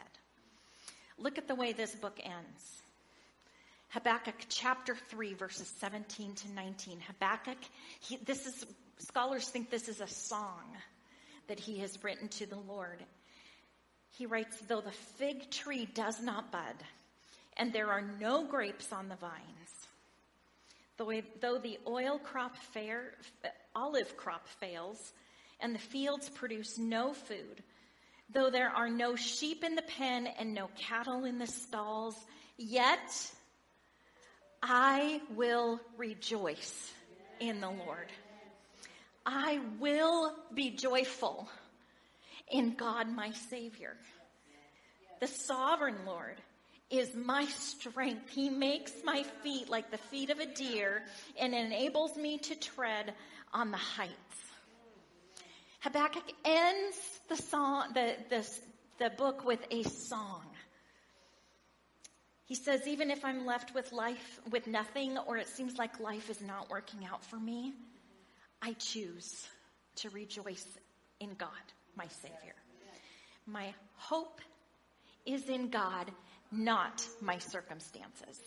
Look 1.17 1.37
at 1.37 1.47
the 1.47 1.55
way 1.55 1.73
this 1.73 1.95
book 1.95 2.19
ends. 2.23 2.83
Habakkuk 3.93 4.35
chapter 4.49 4.95
3, 4.95 5.35
verses 5.35 5.71
17 5.79 6.33
to 6.33 6.51
19. 6.53 6.99
Habakkuk, 6.99 7.59
he, 7.99 8.17
this 8.17 8.47
is, 8.47 8.65
scholars 8.97 9.47
think 9.47 9.69
this 9.69 9.87
is 9.87 10.01
a 10.01 10.07
song 10.07 10.63
that 11.47 11.59
he 11.59 11.77
has 11.79 12.03
written 12.03 12.27
to 12.29 12.47
the 12.47 12.57
Lord. 12.57 13.03
He 14.17 14.25
writes, 14.25 14.57
Though 14.67 14.81
the 14.81 14.91
fig 14.91 15.51
tree 15.51 15.87
does 15.93 16.19
not 16.21 16.51
bud, 16.51 16.75
and 17.55 17.71
there 17.71 17.91
are 17.91 18.01
no 18.19 18.45
grapes 18.45 18.91
on 18.91 19.09
the 19.09 19.15
vines, 19.15 19.87
Though 20.97 21.57
the 21.57 21.79
oil 21.87 22.19
crop 22.19 22.55
fair, 22.55 23.13
olive 23.75 24.15
crop 24.15 24.47
fails, 24.59 25.13
and 25.59 25.73
the 25.73 25.79
fields 25.79 26.29
produce 26.29 26.77
no 26.77 27.13
food, 27.13 27.63
though 28.31 28.49
there 28.49 28.69
are 28.69 28.89
no 28.89 29.15
sheep 29.15 29.63
in 29.63 29.75
the 29.75 29.81
pen 29.81 30.27
and 30.27 30.53
no 30.53 30.69
cattle 30.77 31.25
in 31.25 31.39
the 31.39 31.47
stalls, 31.47 32.15
yet 32.57 33.31
I 34.65 35.19
will 35.35 35.81
rejoice 35.97 36.93
in 37.41 37.59
the 37.59 37.69
Lord. 37.69 38.07
I 39.25 39.59
will 39.77 40.33
be 40.53 40.71
joyful 40.71 41.49
in 42.49 42.75
God 42.75 43.13
my 43.13 43.31
Savior, 43.31 43.97
the 45.19 45.27
sovereign 45.27 46.05
Lord 46.05 46.37
is 46.89 47.13
my 47.15 47.45
strength. 47.45 48.29
He 48.29 48.49
makes 48.49 48.93
my 49.03 49.23
feet 49.41 49.69
like 49.69 49.91
the 49.91 49.97
feet 49.97 50.29
of 50.29 50.39
a 50.39 50.45
deer 50.45 51.03
and 51.37 51.53
enables 51.53 52.15
me 52.15 52.37
to 52.37 52.55
tread 52.55 53.13
on 53.53 53.71
the 53.71 53.77
heights. 53.77 54.13
Habakkuk 55.79 56.31
ends 56.45 56.97
the 57.27 57.35
song, 57.35 57.87
the, 57.93 58.15
the, 58.29 58.47
the 58.99 59.09
book 59.09 59.43
with 59.43 59.65
a 59.71 59.83
song. 59.83 60.43
He 62.45 62.55
says, 62.55 62.87
even 62.87 63.09
if 63.09 63.23
I'm 63.23 63.45
left 63.45 63.73
with 63.73 63.91
life, 63.93 64.39
with 64.51 64.67
nothing, 64.67 65.17
or 65.17 65.37
it 65.37 65.47
seems 65.47 65.77
like 65.77 65.99
life 65.99 66.29
is 66.29 66.41
not 66.41 66.69
working 66.69 67.05
out 67.05 67.23
for 67.23 67.37
me, 67.37 67.73
I 68.61 68.73
choose 68.73 69.47
to 69.97 70.09
rejoice 70.09 70.65
in 71.19 71.33
God, 71.35 71.49
my 71.95 72.07
Savior. 72.07 72.55
My 73.45 73.73
hope 73.95 74.41
is 75.25 75.47
in 75.49 75.69
God 75.69 76.11
not 76.51 77.05
my 77.21 77.37
circumstances. 77.39 78.39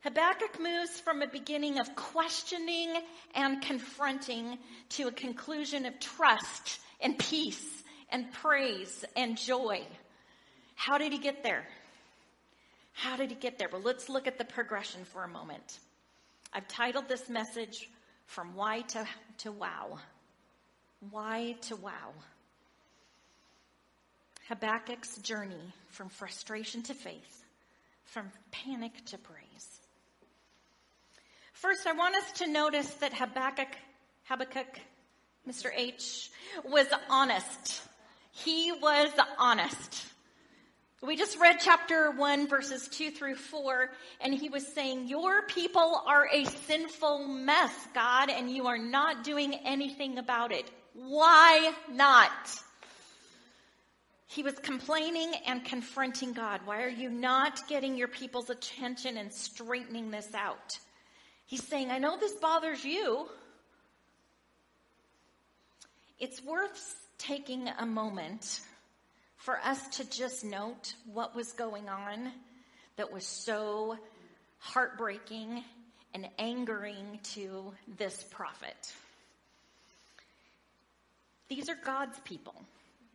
Habakkuk 0.00 0.60
moves 0.60 0.98
from 0.98 1.22
a 1.22 1.28
beginning 1.28 1.78
of 1.78 1.94
questioning 1.94 2.92
and 3.34 3.62
confronting 3.62 4.58
to 4.90 5.06
a 5.06 5.12
conclusion 5.12 5.86
of 5.86 6.00
trust 6.00 6.80
and 7.00 7.16
peace 7.16 7.82
and 8.10 8.32
praise 8.32 9.04
and 9.14 9.36
joy. 9.36 9.86
How 10.74 10.98
did 10.98 11.12
he 11.12 11.18
get 11.18 11.44
there? 11.44 11.64
How 12.92 13.16
did 13.16 13.30
he 13.30 13.36
get 13.36 13.58
there? 13.58 13.68
Well, 13.70 13.82
let's 13.82 14.08
look 14.08 14.26
at 14.26 14.38
the 14.38 14.44
progression 14.44 15.04
for 15.04 15.24
a 15.24 15.28
moment. 15.28 15.78
I've 16.52 16.68
titled 16.68 17.08
this 17.08 17.28
message 17.28 17.88
From 18.26 18.54
Why 18.54 18.82
to, 18.82 19.06
to 19.38 19.52
Wow. 19.52 19.98
Why 21.10 21.56
to 21.62 21.76
Wow. 21.76 22.12
Habakkuk's 24.48 25.16
journey 25.18 25.72
from 25.88 26.08
frustration 26.08 26.82
to 26.82 26.94
faith, 26.94 27.42
from 28.04 28.30
panic 28.50 28.92
to 29.06 29.18
praise. 29.18 29.80
First, 31.52 31.86
I 31.86 31.92
want 31.92 32.16
us 32.16 32.32
to 32.40 32.48
notice 32.48 32.92
that 32.94 33.14
Habakkuk, 33.14 33.68
Habakkuk, 34.24 34.80
Mr. 35.48 35.70
H, 35.74 36.30
was 36.64 36.86
honest. 37.08 37.82
He 38.32 38.72
was 38.72 39.10
honest. 39.38 40.04
We 41.04 41.16
just 41.16 41.40
read 41.40 41.56
chapter 41.60 42.12
1, 42.12 42.46
verses 42.46 42.86
2 42.86 43.10
through 43.10 43.34
4, 43.34 43.90
and 44.20 44.32
he 44.32 44.48
was 44.48 44.64
saying, 44.64 45.08
Your 45.08 45.42
people 45.42 46.00
are 46.06 46.28
a 46.32 46.44
sinful 46.44 47.26
mess, 47.26 47.74
God, 47.92 48.30
and 48.30 48.48
you 48.48 48.68
are 48.68 48.78
not 48.78 49.24
doing 49.24 49.52
anything 49.64 50.18
about 50.18 50.52
it. 50.52 50.70
Why 50.94 51.72
not? 51.90 52.30
He 54.28 54.44
was 54.44 54.54
complaining 54.60 55.32
and 55.44 55.64
confronting 55.64 56.34
God. 56.34 56.60
Why 56.66 56.84
are 56.84 56.88
you 56.88 57.10
not 57.10 57.66
getting 57.68 57.96
your 57.96 58.06
people's 58.06 58.48
attention 58.48 59.16
and 59.16 59.32
straightening 59.32 60.12
this 60.12 60.32
out? 60.34 60.78
He's 61.46 61.64
saying, 61.64 61.90
I 61.90 61.98
know 61.98 62.16
this 62.16 62.34
bothers 62.34 62.84
you. 62.84 63.28
It's 66.20 66.44
worth 66.44 66.94
taking 67.18 67.68
a 67.80 67.86
moment 67.86 68.60
for 69.42 69.58
us 69.58 69.96
to 69.96 70.08
just 70.08 70.44
note 70.44 70.94
what 71.12 71.34
was 71.34 71.52
going 71.52 71.88
on 71.88 72.30
that 72.96 73.12
was 73.12 73.26
so 73.26 73.98
heartbreaking 74.58 75.64
and 76.14 76.28
angering 76.38 77.18
to 77.24 77.72
this 77.98 78.24
prophet. 78.30 78.92
These 81.48 81.68
are 81.68 81.76
God's 81.84 82.18
people. 82.20 82.54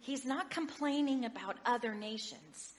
He's 0.01 0.25
not 0.25 0.50
complaining 0.50 1.24
about 1.24 1.55
other 1.65 1.96
nations. 1.96 2.74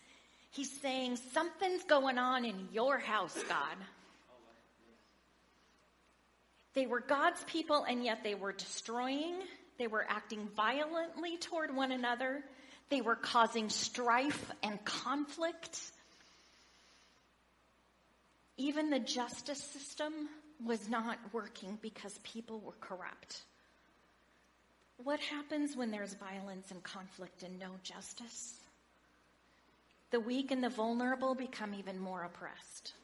He's 0.50 0.70
saying, 0.80 1.16
Something's 1.32 1.84
going 1.84 2.18
on 2.18 2.44
in 2.44 2.68
your 2.72 2.98
house, 2.98 3.36
God. 3.48 3.76
They 6.74 6.86
were 6.86 7.00
God's 7.00 7.42
people, 7.44 7.84
and 7.84 8.04
yet 8.04 8.22
they 8.22 8.34
were 8.34 8.52
destroying, 8.52 9.36
they 9.78 9.86
were 9.86 10.04
acting 10.06 10.48
violently 10.54 11.38
toward 11.38 11.74
one 11.74 11.92
another, 11.92 12.44
they 12.90 13.00
were 13.00 13.16
causing 13.16 13.68
strife 13.68 14.50
and 14.62 14.82
conflict. 14.84 15.80
Even 18.56 18.90
the 18.90 18.98
justice 18.98 19.62
system 19.62 20.12
was 20.64 20.88
not 20.88 21.18
working 21.32 21.78
because 21.80 22.18
people 22.22 22.60
were 22.60 22.74
corrupt. 22.80 23.42
What 25.04 25.20
happens 25.20 25.76
when 25.76 25.90
there's 25.90 26.14
violence 26.14 26.70
and 26.70 26.82
conflict 26.82 27.42
and 27.42 27.58
no 27.58 27.68
justice? 27.84 28.54
The 30.10 30.18
weak 30.18 30.50
and 30.50 30.64
the 30.64 30.70
vulnerable 30.70 31.34
become 31.34 31.74
even 31.74 32.00
more 32.00 32.24
oppressed. 32.24 32.94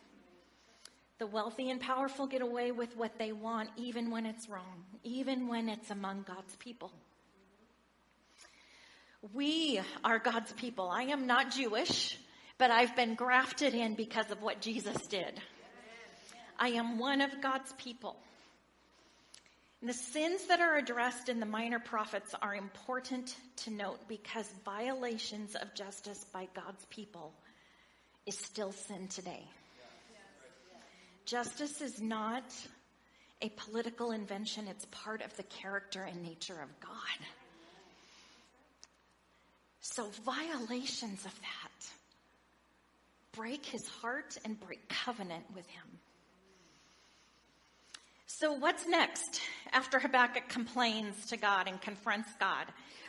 The 1.18 1.26
wealthy 1.26 1.70
and 1.70 1.80
powerful 1.80 2.26
get 2.26 2.42
away 2.42 2.72
with 2.72 2.96
what 2.96 3.18
they 3.18 3.30
want, 3.30 3.70
even 3.76 4.10
when 4.10 4.26
it's 4.26 4.48
wrong, 4.48 4.84
even 5.04 5.46
when 5.46 5.68
it's 5.68 5.90
among 5.90 6.24
God's 6.26 6.56
people. 6.56 6.90
We 9.32 9.80
are 10.04 10.18
God's 10.18 10.52
people. 10.52 10.90
I 10.90 11.04
am 11.04 11.26
not 11.26 11.52
Jewish, 11.52 12.18
but 12.58 12.70
I've 12.70 12.94
been 12.94 13.14
grafted 13.14 13.74
in 13.74 13.94
because 13.94 14.30
of 14.30 14.42
what 14.42 14.60
Jesus 14.60 15.06
did. 15.06 15.40
I 16.58 16.68
am 16.70 16.98
one 16.98 17.22
of 17.22 17.40
God's 17.40 17.72
people. 17.74 18.16
And 19.80 19.88
the 19.88 19.94
sins 19.94 20.46
that 20.48 20.60
are 20.60 20.76
addressed 20.76 21.28
in 21.28 21.40
the 21.40 21.46
minor 21.46 21.78
prophets 21.78 22.34
are 22.42 22.54
important 22.54 23.34
to 23.64 23.70
note 23.70 24.08
because 24.08 24.48
violations 24.64 25.54
of 25.54 25.74
justice 25.74 26.24
by 26.32 26.48
God's 26.54 26.84
people 26.90 27.32
is 28.26 28.38
still 28.38 28.72
sin 28.72 29.08
today. 29.08 29.44
Justice 31.24 31.80
is 31.80 32.00
not 32.00 32.44
a 33.40 33.48
political 33.50 34.12
invention, 34.12 34.68
it's 34.68 34.86
part 34.90 35.22
of 35.22 35.34
the 35.36 35.42
character 35.44 36.02
and 36.02 36.22
nature 36.22 36.60
of 36.60 36.68
God. 36.80 37.43
So, 39.86 40.08
violations 40.24 41.26
of 41.26 41.40
that 41.42 41.86
break 43.32 43.66
his 43.66 43.86
heart 43.86 44.38
and 44.42 44.58
break 44.58 44.88
covenant 44.88 45.44
with 45.54 45.66
him. 45.66 45.84
So, 48.26 48.54
what's 48.54 48.88
next 48.88 49.42
after 49.72 49.98
Habakkuk 49.98 50.48
complains 50.48 51.26
to 51.26 51.36
God 51.36 51.68
and 51.68 51.78
confronts 51.82 52.30
God? 52.40 52.64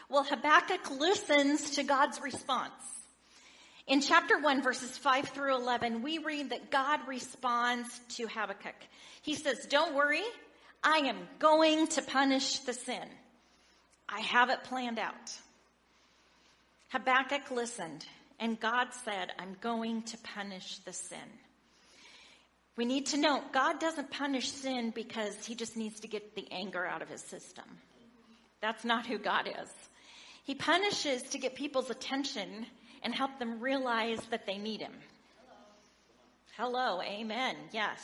Well, 0.10 0.26
Habakkuk 0.26 0.92
listens 0.92 1.72
to 1.72 1.84
God's 1.84 2.20
response. 2.20 2.74
In 3.88 4.02
chapter 4.02 4.38
1, 4.38 4.62
verses 4.62 4.98
5 4.98 5.30
through 5.30 5.56
11, 5.56 6.02
we 6.02 6.18
read 6.18 6.50
that 6.50 6.72
God 6.72 7.00
responds 7.08 8.02
to 8.18 8.28
Habakkuk. 8.28 8.76
He 9.22 9.36
says, 9.36 9.66
Don't 9.70 9.96
worry, 9.96 10.24
I 10.84 10.98
am 11.06 11.20
going 11.40 11.88
to 11.88 12.02
punish 12.02 12.60
the 12.60 12.74
sin. 12.74 13.08
I 14.10 14.20
have 14.20 14.50
it 14.50 14.66
planned 14.66 15.00
out. 15.00 15.40
Habakkuk 16.96 17.52
listened, 17.52 18.06
and 18.40 18.58
God 18.58 18.94
said, 19.04 19.34
I'm 19.38 19.58
going 19.60 20.04
to 20.04 20.18
punish 20.20 20.78
the 20.86 20.94
sin. 20.94 21.18
We 22.78 22.86
need 22.86 23.08
to 23.08 23.18
note 23.18 23.52
God 23.52 23.82
doesn't 23.82 24.12
punish 24.12 24.50
sin 24.50 24.94
because 24.96 25.46
he 25.46 25.56
just 25.56 25.76
needs 25.76 26.00
to 26.00 26.08
get 26.08 26.36
the 26.36 26.48
anger 26.52 26.86
out 26.86 27.02
of 27.02 27.10
his 27.10 27.20
system. 27.20 27.66
That's 28.62 28.86
not 28.86 29.06
who 29.06 29.18
God 29.18 29.46
is. 29.46 29.70
He 30.46 30.56
punishes 30.56 31.22
to 31.24 31.38
get 31.38 31.56
people's 31.56 31.90
attention 31.90 32.66
and 33.04 33.14
help 33.14 33.40
them 33.40 33.60
realize 33.60 34.22
that 34.30 34.46
they 34.46 34.58
need 34.58 34.80
him. 34.80 34.94
Hello, 36.56 37.02
amen. 37.02 37.58
Yes. 37.74 38.00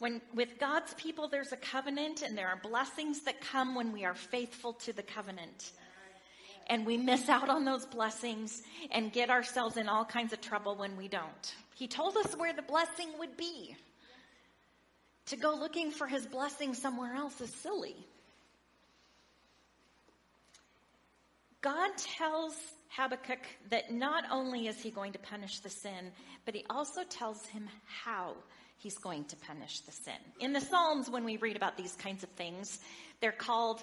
When 0.00 0.20
with 0.34 0.58
God's 0.58 0.92
people 0.94 1.28
there's 1.28 1.52
a 1.52 1.56
covenant 1.56 2.22
and 2.22 2.36
there 2.36 2.48
are 2.48 2.58
blessings 2.60 3.20
that 3.26 3.40
come 3.40 3.76
when 3.76 3.92
we 3.92 4.04
are 4.04 4.14
faithful 4.14 4.72
to 4.72 4.92
the 4.92 5.04
covenant 5.04 5.70
and 6.70 6.86
we 6.86 6.96
miss 6.96 7.28
out 7.28 7.48
on 7.48 7.64
those 7.64 7.84
blessings 7.84 8.62
and 8.92 9.12
get 9.12 9.28
ourselves 9.28 9.76
in 9.76 9.88
all 9.88 10.04
kinds 10.04 10.32
of 10.32 10.40
trouble 10.40 10.76
when 10.76 10.96
we 10.96 11.08
don't. 11.08 11.54
He 11.74 11.88
told 11.88 12.16
us 12.16 12.34
where 12.36 12.52
the 12.52 12.62
blessing 12.62 13.08
would 13.18 13.36
be. 13.36 13.76
To 15.26 15.36
go 15.36 15.54
looking 15.54 15.90
for 15.90 16.06
his 16.06 16.26
blessing 16.26 16.74
somewhere 16.74 17.14
else 17.14 17.40
is 17.40 17.50
silly. 17.50 17.96
God 21.60 21.90
tells 21.98 22.54
Habakkuk 22.88 23.40
that 23.70 23.92
not 23.92 24.24
only 24.30 24.66
is 24.66 24.80
he 24.80 24.90
going 24.90 25.12
to 25.12 25.18
punish 25.18 25.58
the 25.60 25.68
sin, 25.68 26.12
but 26.44 26.54
he 26.54 26.64
also 26.70 27.02
tells 27.04 27.44
him 27.46 27.68
how 27.84 28.34
he's 28.78 28.96
going 28.96 29.24
to 29.24 29.36
punish 29.36 29.80
the 29.80 29.92
sin. 29.92 30.14
In 30.40 30.52
the 30.52 30.60
Psalms, 30.60 31.10
when 31.10 31.24
we 31.24 31.36
read 31.36 31.56
about 31.56 31.76
these 31.76 31.94
kinds 31.96 32.22
of 32.22 32.30
things, 32.30 32.78
they're 33.20 33.30
called 33.30 33.82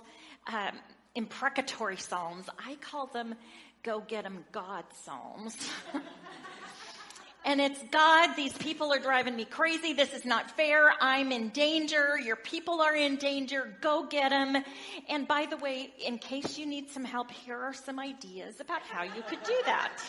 um, 0.52 0.72
imprecatory 1.18 1.98
psalms. 1.98 2.46
I 2.64 2.76
call 2.76 3.08
them 3.08 3.34
go 3.82 4.02
get 4.08 4.24
them 4.24 4.46
God 4.52 4.84
psalms. 5.04 5.58
and 7.46 7.60
it's 7.60 7.82
God, 7.92 8.36
these 8.36 8.54
people 8.54 8.94
are 8.94 9.00
driving 9.00 9.36
me 9.36 9.44
crazy. 9.44 9.94
This 9.94 10.14
is 10.14 10.26
not 10.26 10.52
fair. 10.52 10.94
I'm 11.02 11.32
in 11.32 11.50
danger. 11.50 12.20
Your 12.24 12.36
people 12.36 12.82
are 12.82 12.96
in 12.96 13.16
danger. 13.16 13.74
Go 13.82 14.06
get 14.06 14.30
them. 14.30 14.64
And 15.10 15.28
by 15.28 15.48
the 15.50 15.58
way, 15.58 15.92
in 16.06 16.20
case 16.20 16.58
you 16.58 16.68
need 16.68 16.92
some 16.92 17.04
help, 17.04 17.32
here 17.32 17.58
are 17.58 17.74
some 17.74 17.98
ideas 17.98 18.60
about 18.60 18.84
how 18.84 19.04
you 19.04 19.24
could 19.28 19.42
do 19.44 19.60
that. 19.66 20.00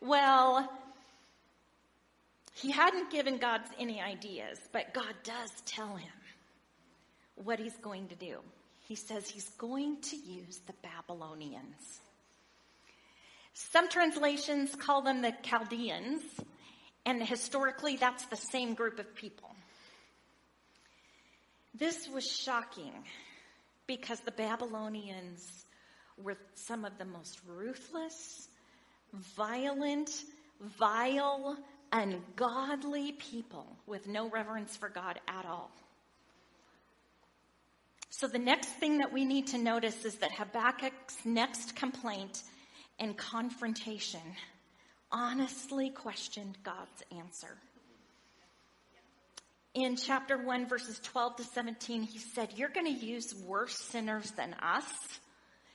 well, 0.00 0.72
he 2.54 2.70
hadn't 2.70 3.10
given 3.10 3.36
God 3.36 3.60
any 3.78 4.00
ideas, 4.00 4.58
but 4.72 4.94
God 4.94 5.14
does 5.22 5.50
tell 5.66 5.96
him 5.96 6.12
what 7.44 7.58
he's 7.58 7.76
going 7.78 8.08
to 8.08 8.14
do. 8.14 8.38
He 8.88 8.94
says 8.94 9.28
he's 9.28 9.48
going 9.50 10.00
to 10.02 10.16
use 10.16 10.60
the 10.66 10.74
Babylonians. 10.82 12.00
Some 13.54 13.88
translations 13.88 14.74
call 14.74 15.02
them 15.02 15.22
the 15.22 15.34
Chaldeans, 15.42 16.22
and 17.04 17.22
historically, 17.22 17.96
that's 17.96 18.26
the 18.26 18.36
same 18.36 18.74
group 18.74 18.98
of 18.98 19.14
people. 19.14 19.50
This 21.74 22.08
was 22.08 22.30
shocking 22.30 22.92
because 23.86 24.20
the 24.20 24.32
Babylonians 24.32 25.64
were 26.22 26.36
some 26.54 26.84
of 26.84 26.98
the 26.98 27.04
most 27.04 27.40
ruthless, 27.46 28.48
violent, 29.36 30.10
vile, 30.78 31.56
ungodly 31.92 33.12
people 33.12 33.66
with 33.86 34.06
no 34.06 34.28
reverence 34.28 34.76
for 34.76 34.88
God 34.88 35.18
at 35.28 35.46
all. 35.46 35.70
So 38.10 38.26
the 38.26 38.38
next 38.38 38.68
thing 38.68 38.98
that 38.98 39.12
we 39.12 39.24
need 39.24 39.46
to 39.48 39.58
notice 39.58 40.04
is 40.04 40.16
that 40.16 40.32
Habakkuk's 40.32 41.24
next 41.24 41.76
complaint 41.76 42.42
and 42.98 43.16
confrontation 43.16 44.20
honestly 45.12 45.90
questioned 45.90 46.58
God's 46.64 47.02
answer. 47.16 47.56
In 49.74 49.94
chapter 49.94 50.36
1, 50.36 50.66
verses 50.66 50.98
12 51.04 51.36
to 51.36 51.44
17, 51.44 52.02
he 52.02 52.18
said, 52.18 52.50
You're 52.56 52.68
going 52.68 52.86
to 52.86 53.06
use 53.06 53.32
worse 53.46 53.76
sinners 53.76 54.32
than 54.32 54.54
us 54.54 54.84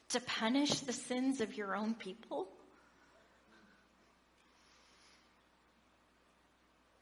to 0.09 0.19
punish 0.19 0.81
the 0.81 0.91
sins 0.93 1.39
of 1.39 1.55
your 1.55 1.73
own 1.73 1.93
people? 1.93 2.49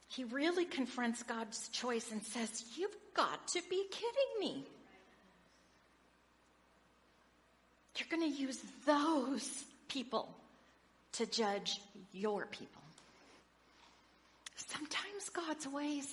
He 0.10 0.26
really 0.26 0.66
confronts 0.66 1.24
God's 1.24 1.70
choice 1.70 2.12
and 2.12 2.22
says, 2.22 2.64
You've 2.78 2.96
got 3.16 3.48
to 3.50 3.62
be 3.68 3.84
kidding 3.90 4.40
me. 4.40 4.68
You're 7.98 8.08
going 8.10 8.32
to 8.32 8.42
use 8.42 8.60
those 8.86 9.66
people 9.88 10.36
to 11.14 11.26
judge 11.26 11.80
your 12.12 12.46
people. 12.48 12.82
Sometimes 14.56 15.30
God's 15.30 15.68
ways 15.68 16.08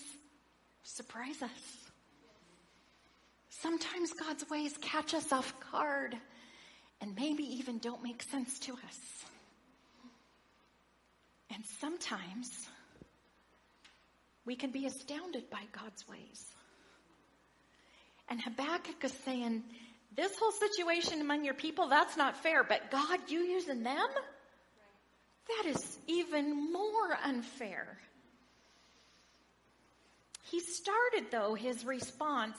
surprise 0.83 1.43
us. 1.43 1.89
Sometimes 3.49 4.13
God's 4.13 4.49
ways 4.51 4.75
catch 4.81 5.15
us 5.15 5.33
off 5.33 5.55
guard 5.73 6.17
and 7.01 7.15
maybe 7.15 7.43
even 7.43 7.79
don't 7.79 8.03
make 8.03 8.23
sense 8.23 8.59
to 8.61 8.73
us. 8.73 9.25
And 11.55 11.65
sometimes 11.81 12.51
we 14.45 14.57
can 14.57 14.71
be 14.71 14.87
astounded 14.87 15.51
by 15.51 15.63
God's 15.73 16.07
ways. 16.09 16.45
And 18.29 18.41
Habakkuk 18.41 19.03
is 19.03 19.13
saying, 19.25 19.63
this 20.17 20.33
whole 20.39 20.53
situation 20.53 21.21
among 21.21 21.45
your 21.45 21.55
people, 21.55 21.89
that's 21.89 22.17
not 22.17 22.37
fair, 22.43 22.65
but 22.65 22.91
God, 22.91 23.19
you 23.29 23.41
using 23.41 23.83
them? 23.83 24.09
That 25.49 25.71
is 25.71 25.99
even 26.07 26.73
more 26.73 27.19
unfair. 27.25 27.99
He 30.51 30.61
started, 30.61 31.31
though, 31.31 31.55
his 31.55 31.85
response 31.85 32.59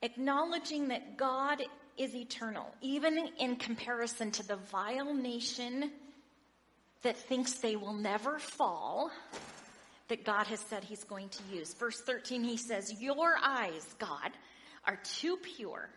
acknowledging 0.00 0.88
that 0.88 1.16
God 1.16 1.60
is 1.96 2.14
eternal, 2.14 2.72
even 2.80 3.30
in 3.38 3.56
comparison 3.56 4.30
to 4.32 4.46
the 4.46 4.56
vile 4.56 5.12
nation 5.12 5.90
that 7.02 7.16
thinks 7.16 7.54
they 7.54 7.74
will 7.74 7.94
never 7.94 8.38
fall 8.38 9.10
that 10.08 10.24
God 10.24 10.46
has 10.46 10.60
said 10.60 10.84
he's 10.84 11.04
going 11.04 11.28
to 11.28 11.42
use. 11.52 11.74
Verse 11.74 12.00
13, 12.00 12.44
he 12.44 12.56
says, 12.56 13.00
Your 13.00 13.36
eyes, 13.42 13.84
God, 13.98 14.30
are 14.86 14.98
too 15.18 15.36
pure 15.36 15.90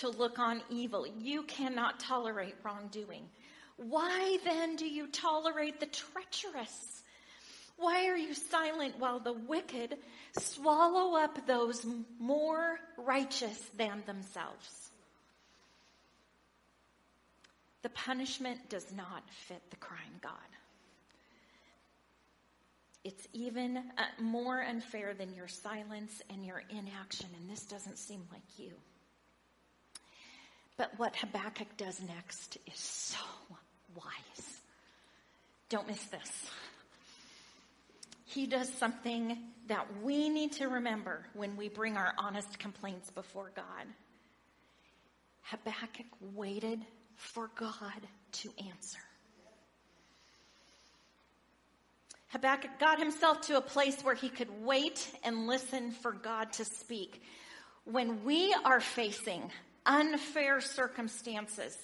to 0.00 0.08
look 0.08 0.38
on 0.38 0.62
evil. 0.70 1.06
You 1.20 1.42
cannot 1.44 2.00
tolerate 2.00 2.54
wrongdoing. 2.62 3.24
Why 3.76 4.38
then 4.44 4.76
do 4.76 4.86
you 4.86 5.06
tolerate 5.08 5.80
the 5.80 5.86
treacherous? 5.86 7.02
Why 7.76 8.06
are 8.08 8.16
you 8.16 8.34
silent 8.34 8.98
while 8.98 9.20
the 9.20 9.34
wicked 9.34 9.98
swallow 10.38 11.18
up 11.18 11.46
those 11.46 11.84
more 12.18 12.78
righteous 12.96 13.58
than 13.76 14.02
themselves? 14.06 14.90
The 17.82 17.90
punishment 17.90 18.68
does 18.68 18.86
not 18.96 19.22
fit 19.46 19.62
the 19.70 19.76
crime, 19.76 20.18
God. 20.22 20.32
It's 23.04 23.28
even 23.32 23.76
uh, 23.76 23.82
more 24.20 24.60
unfair 24.60 25.14
than 25.14 25.32
your 25.34 25.46
silence 25.46 26.20
and 26.28 26.44
your 26.44 26.62
inaction, 26.70 27.28
and 27.38 27.48
this 27.48 27.64
doesn't 27.66 27.98
seem 27.98 28.22
like 28.32 28.58
you. 28.58 28.72
But 30.76 30.92
what 30.98 31.16
Habakkuk 31.16 31.76
does 31.76 32.00
next 32.02 32.58
is 32.66 32.78
so 32.78 33.18
wise. 33.94 34.60
Don't 35.68 35.88
miss 35.88 36.04
this. 36.04 36.50
He 38.26 38.46
does 38.46 38.68
something 38.68 39.38
that 39.68 39.86
we 40.02 40.28
need 40.28 40.52
to 40.52 40.68
remember 40.68 41.26
when 41.32 41.56
we 41.56 41.68
bring 41.68 41.96
our 41.96 42.12
honest 42.18 42.58
complaints 42.58 43.10
before 43.10 43.50
God. 43.56 43.86
Habakkuk 45.42 46.06
waited 46.34 46.80
for 47.14 47.50
God 47.56 48.06
to 48.32 48.50
answer. 48.68 48.98
Habakkuk 52.28 52.78
got 52.78 52.98
himself 52.98 53.42
to 53.42 53.56
a 53.56 53.62
place 53.62 54.02
where 54.02 54.14
he 54.14 54.28
could 54.28 54.50
wait 54.62 55.10
and 55.24 55.46
listen 55.46 55.92
for 55.92 56.12
God 56.12 56.52
to 56.54 56.64
speak. 56.64 57.22
When 57.84 58.24
we 58.24 58.54
are 58.64 58.80
facing 58.80 59.50
unfair 59.86 60.60
circumstances, 60.60 61.76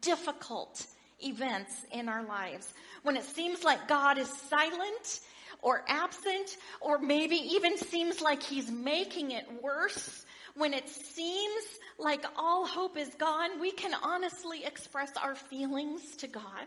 difficult 0.00 0.86
events 1.20 1.72
in 1.92 2.08
our 2.08 2.24
lives, 2.24 2.72
when 3.02 3.16
it 3.16 3.24
seems 3.24 3.62
like 3.62 3.86
God 3.86 4.18
is 4.18 4.28
silent 4.28 5.20
or 5.62 5.84
absent, 5.86 6.56
or 6.80 6.98
maybe 6.98 7.36
even 7.36 7.76
seems 7.76 8.20
like 8.20 8.42
he's 8.42 8.70
making 8.70 9.32
it 9.32 9.46
worse, 9.62 10.24
when 10.56 10.72
it 10.72 10.88
seems 10.88 11.64
like 11.98 12.24
all 12.36 12.66
hope 12.66 12.96
is 12.96 13.14
gone, 13.16 13.60
we 13.60 13.70
can 13.70 13.92
honestly 14.02 14.64
express 14.64 15.12
our 15.22 15.34
feelings 15.34 16.16
to 16.16 16.26
God. 16.26 16.66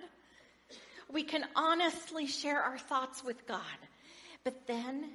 We 1.12 1.24
can 1.24 1.44
honestly 1.56 2.28
share 2.28 2.62
our 2.62 2.78
thoughts 2.78 3.24
with 3.24 3.48
God. 3.48 3.60
But 4.44 4.68
then 4.68 5.12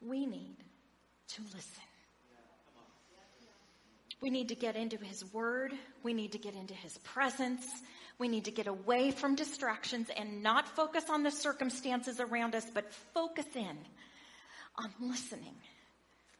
we 0.00 0.26
need 0.26 0.56
to 1.28 1.42
listen. 1.54 1.85
We 4.20 4.30
need 4.30 4.48
to 4.48 4.54
get 4.54 4.76
into 4.76 4.96
His 4.96 5.24
Word. 5.32 5.72
We 6.02 6.14
need 6.14 6.32
to 6.32 6.38
get 6.38 6.54
into 6.54 6.74
His 6.74 6.96
presence. 6.98 7.66
We 8.18 8.28
need 8.28 8.46
to 8.46 8.50
get 8.50 8.66
away 8.66 9.10
from 9.10 9.34
distractions 9.34 10.08
and 10.16 10.42
not 10.42 10.68
focus 10.68 11.04
on 11.10 11.22
the 11.22 11.30
circumstances 11.30 12.18
around 12.18 12.54
us, 12.54 12.64
but 12.72 12.92
focus 13.12 13.46
in 13.54 13.76
on 14.76 14.90
listening 15.00 15.54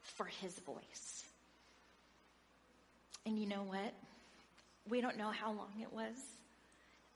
for 0.02 0.24
His 0.26 0.58
voice. 0.60 1.24
And 3.26 3.38
you 3.38 3.46
know 3.46 3.62
what? 3.62 3.92
We 4.88 5.00
don't 5.00 5.18
know 5.18 5.30
how 5.30 5.52
long 5.52 5.72
it 5.80 5.92
was 5.92 6.14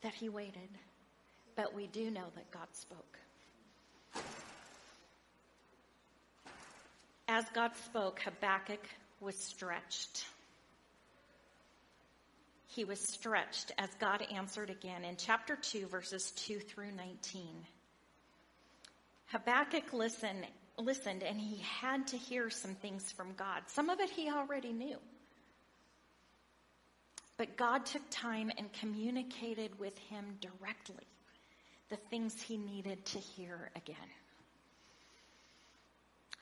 that 0.02 0.12
He 0.12 0.28
waited, 0.28 0.68
but 1.56 1.74
we 1.74 1.86
do 1.86 2.10
know 2.10 2.26
that 2.34 2.50
God 2.50 2.68
spoke. 2.72 3.18
As 7.28 7.44
God 7.54 7.70
spoke, 7.86 8.20
Habakkuk 8.20 8.84
was 9.20 9.36
stretched 9.36 10.24
he 12.70 12.84
was 12.84 13.00
stretched 13.00 13.72
as 13.78 13.88
God 13.98 14.24
answered 14.32 14.70
again 14.70 15.04
in 15.04 15.16
chapter 15.16 15.56
2, 15.56 15.86
verses 15.86 16.30
2 16.36 16.60
through 16.60 16.92
19. 16.92 17.48
Habakkuk 19.26 19.92
listened, 19.92 20.46
listened 20.78 21.24
and 21.24 21.40
he 21.40 21.62
had 21.80 22.06
to 22.08 22.16
hear 22.16 22.48
some 22.48 22.76
things 22.76 23.10
from 23.10 23.34
God. 23.34 23.62
Some 23.66 23.90
of 23.90 23.98
it 23.98 24.10
he 24.10 24.30
already 24.30 24.72
knew. 24.72 24.98
But 27.36 27.56
God 27.56 27.86
took 27.86 28.02
time 28.10 28.52
and 28.56 28.72
communicated 28.74 29.78
with 29.80 29.98
him 29.98 30.36
directly 30.40 31.06
the 31.88 31.96
things 31.96 32.40
he 32.40 32.56
needed 32.56 33.04
to 33.06 33.18
hear 33.18 33.72
again. 33.74 33.96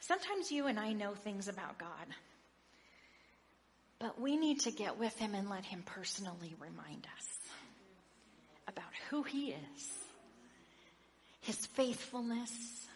Sometimes 0.00 0.52
you 0.52 0.66
and 0.66 0.78
I 0.78 0.92
know 0.92 1.14
things 1.14 1.48
about 1.48 1.78
God 1.78 2.06
but 3.98 4.20
we 4.20 4.36
need 4.36 4.60
to 4.60 4.70
get 4.70 4.98
with 4.98 5.16
him 5.18 5.34
and 5.34 5.50
let 5.50 5.64
him 5.64 5.82
personally 5.84 6.54
remind 6.60 7.06
us 7.16 7.26
about 8.68 8.92
who 9.10 9.22
he 9.22 9.50
is, 9.50 9.92
his 11.40 11.66
faithfulness, 11.66 12.86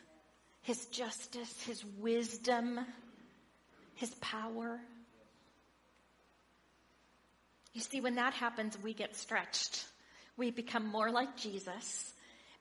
his 0.62 0.84
justice, 0.86 1.62
his 1.62 1.84
wisdom, 1.98 2.78
his 3.94 4.14
power. 4.16 4.80
You 7.72 7.80
see, 7.80 8.00
when 8.00 8.16
that 8.16 8.34
happens, 8.34 8.78
we 8.82 8.94
get 8.94 9.16
stretched. 9.16 9.84
We 10.36 10.50
become 10.50 10.86
more 10.86 11.10
like 11.10 11.36
Jesus 11.36 12.12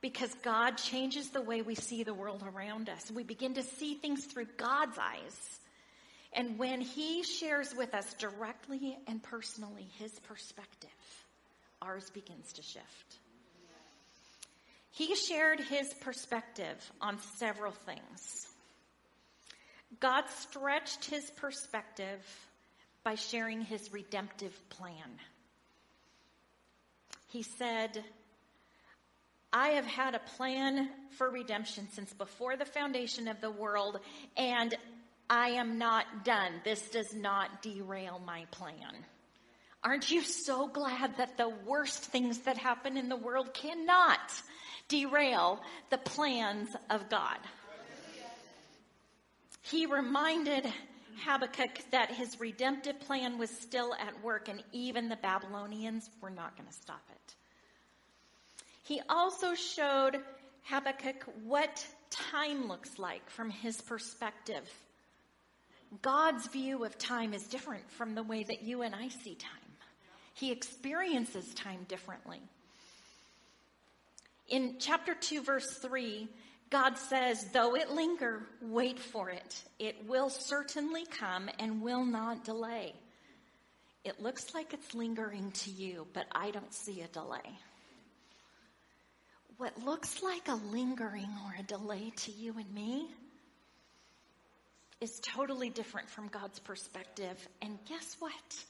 because 0.02 0.34
God 0.42 0.78
changes 0.78 1.30
the 1.30 1.42
way 1.42 1.62
we 1.62 1.76
see 1.76 2.04
the 2.04 2.14
world 2.14 2.44
around 2.44 2.90
us. 2.90 3.12
We 3.12 3.24
begin 3.24 3.54
to 3.54 3.64
see 3.64 3.94
things 3.94 4.26
through 4.26 4.48
God's 4.58 4.98
eyes 4.98 5.60
and 6.34 6.58
when 6.58 6.82
he 6.82 7.24
shares 7.24 7.76
with 7.76 7.94
us 7.94 8.14
directly 8.14 8.98
and 9.08 9.22
personally 9.22 9.88
his 10.00 10.18
perspective, 10.22 10.90
ours 11.82 12.10
begins 12.10 12.54
to 12.54 12.62
shift. 12.62 13.18
He 14.92 15.16
shared 15.16 15.60
his 15.60 15.94
perspective 15.96 16.92
on 17.02 17.18
several 17.38 17.72
things. 17.72 18.48
God 20.00 20.26
stretched 20.30 21.06
his 21.06 21.30
perspective 21.32 22.20
by 23.04 23.16
sharing 23.16 23.62
his 23.62 23.92
redemptive 23.92 24.58
plan. 24.70 25.20
He 27.30 27.44
said, 27.44 28.04
I 29.54 29.70
have 29.70 29.86
had 29.86 30.16
a 30.16 30.20
plan 30.38 30.90
for 31.18 31.30
redemption 31.30 31.88
since 31.92 32.14
before 32.14 32.56
the 32.56 32.66
foundation 32.66 33.28
of 33.28 33.42
the 33.42 33.52
world, 33.52 34.00
and 34.38 34.74
I 35.32 35.52
am 35.52 35.78
not 35.78 36.26
done. 36.26 36.52
This 36.66 36.90
does 36.90 37.14
not 37.16 37.62
derail 37.62 38.22
my 38.26 38.44
plan. 38.52 38.94
Aren't 39.82 40.12
you 40.12 40.24
so 40.24 40.68
glad 40.68 41.16
that 41.18 41.38
the 41.38 41.48
worst 41.66 42.04
things 42.04 42.40
that 42.40 42.58
happen 42.58 42.98
in 42.98 43.08
the 43.08 43.16
world 43.16 43.54
cannot 43.54 44.20
derail 44.90 45.62
the 45.90 46.00
plans 46.00 46.68
of 46.90 47.10
God? 47.10 47.38
He 49.62 49.86
reminded 49.86 50.66
Habakkuk 51.24 51.80
that 51.92 52.12
his 52.12 52.38
redemptive 52.42 53.00
plan 53.00 53.38
was 53.38 53.50
still 53.50 53.94
at 53.94 54.22
work 54.22 54.50
and 54.50 54.62
even 54.74 55.08
the 55.08 55.16
Babylonians 55.16 56.10
were 56.20 56.30
not 56.30 56.58
going 56.58 56.68
to 56.68 56.76
stop 56.76 57.04
it. 57.10 57.36
He 58.84 59.00
also 59.08 59.56
showed 59.56 60.18
Habakkuk 60.64 61.24
what 61.46 61.88
time 62.10 62.68
looks 62.68 63.00
like 63.00 63.30
from 63.30 63.50
his 63.50 63.80
perspective. 63.80 64.70
God's 66.02 66.48
view 66.48 66.86
of 66.86 66.98
time 66.98 67.34
is 67.34 67.44
different 67.44 67.90
from 67.92 68.16
the 68.16 68.24
way 68.24 68.44
that 68.44 68.64
you 68.64 68.82
and 68.82 68.96
I 68.96 69.10
see 69.10 69.36
time. 69.36 69.52
He 70.34 70.52
experiences 70.52 71.54
time 71.54 71.86
differently. 71.88 72.40
In 74.48 74.76
chapter 74.80 75.14
2, 75.14 75.44
verse 75.44 75.78
3, 75.82 76.28
God 76.70 76.98
says, 76.98 77.46
Though 77.52 77.76
it 77.76 77.92
linger, 77.92 78.44
wait 78.62 78.98
for 78.98 79.30
it. 79.30 79.64
It 79.78 80.08
will 80.08 80.30
certainly 80.30 81.06
come 81.06 81.50
and 81.60 81.82
will 81.82 82.06
not 82.06 82.46
delay. 82.46 82.94
It 84.04 84.22
looks 84.22 84.56
like 84.56 84.74
it's 84.74 84.96
lingering 84.96 85.52
to 85.52 85.70
you, 85.70 86.08
but 86.14 86.26
I 86.32 86.52
don't 86.52 86.74
see 86.74 87.02
a 87.02 87.08
delay. 87.08 87.60
What 89.58 89.84
looks 89.84 90.24
like 90.24 90.48
a 90.48 90.56
lingering 90.56 91.30
or 91.46 91.56
a 91.60 91.64
delay 91.64 92.12
to 92.16 92.32
you 92.32 92.56
and 92.58 92.74
me 92.74 93.10
is 95.02 95.20
totally 95.20 95.70
different 95.70 96.10
from 96.10 96.28
God's 96.28 96.60
perspective. 96.60 97.36
And 97.62 97.78
guess 97.90 98.16
what? 98.20 98.66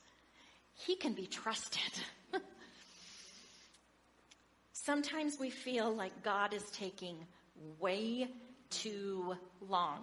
He 0.73 0.95
can 0.95 1.13
be 1.13 1.27
trusted. 1.27 2.03
Sometimes 4.73 5.37
we 5.39 5.49
feel 5.49 5.93
like 5.93 6.23
God 6.23 6.53
is 6.53 6.63
taking 6.71 7.17
way 7.79 8.29
too 8.69 9.35
long. 9.67 9.99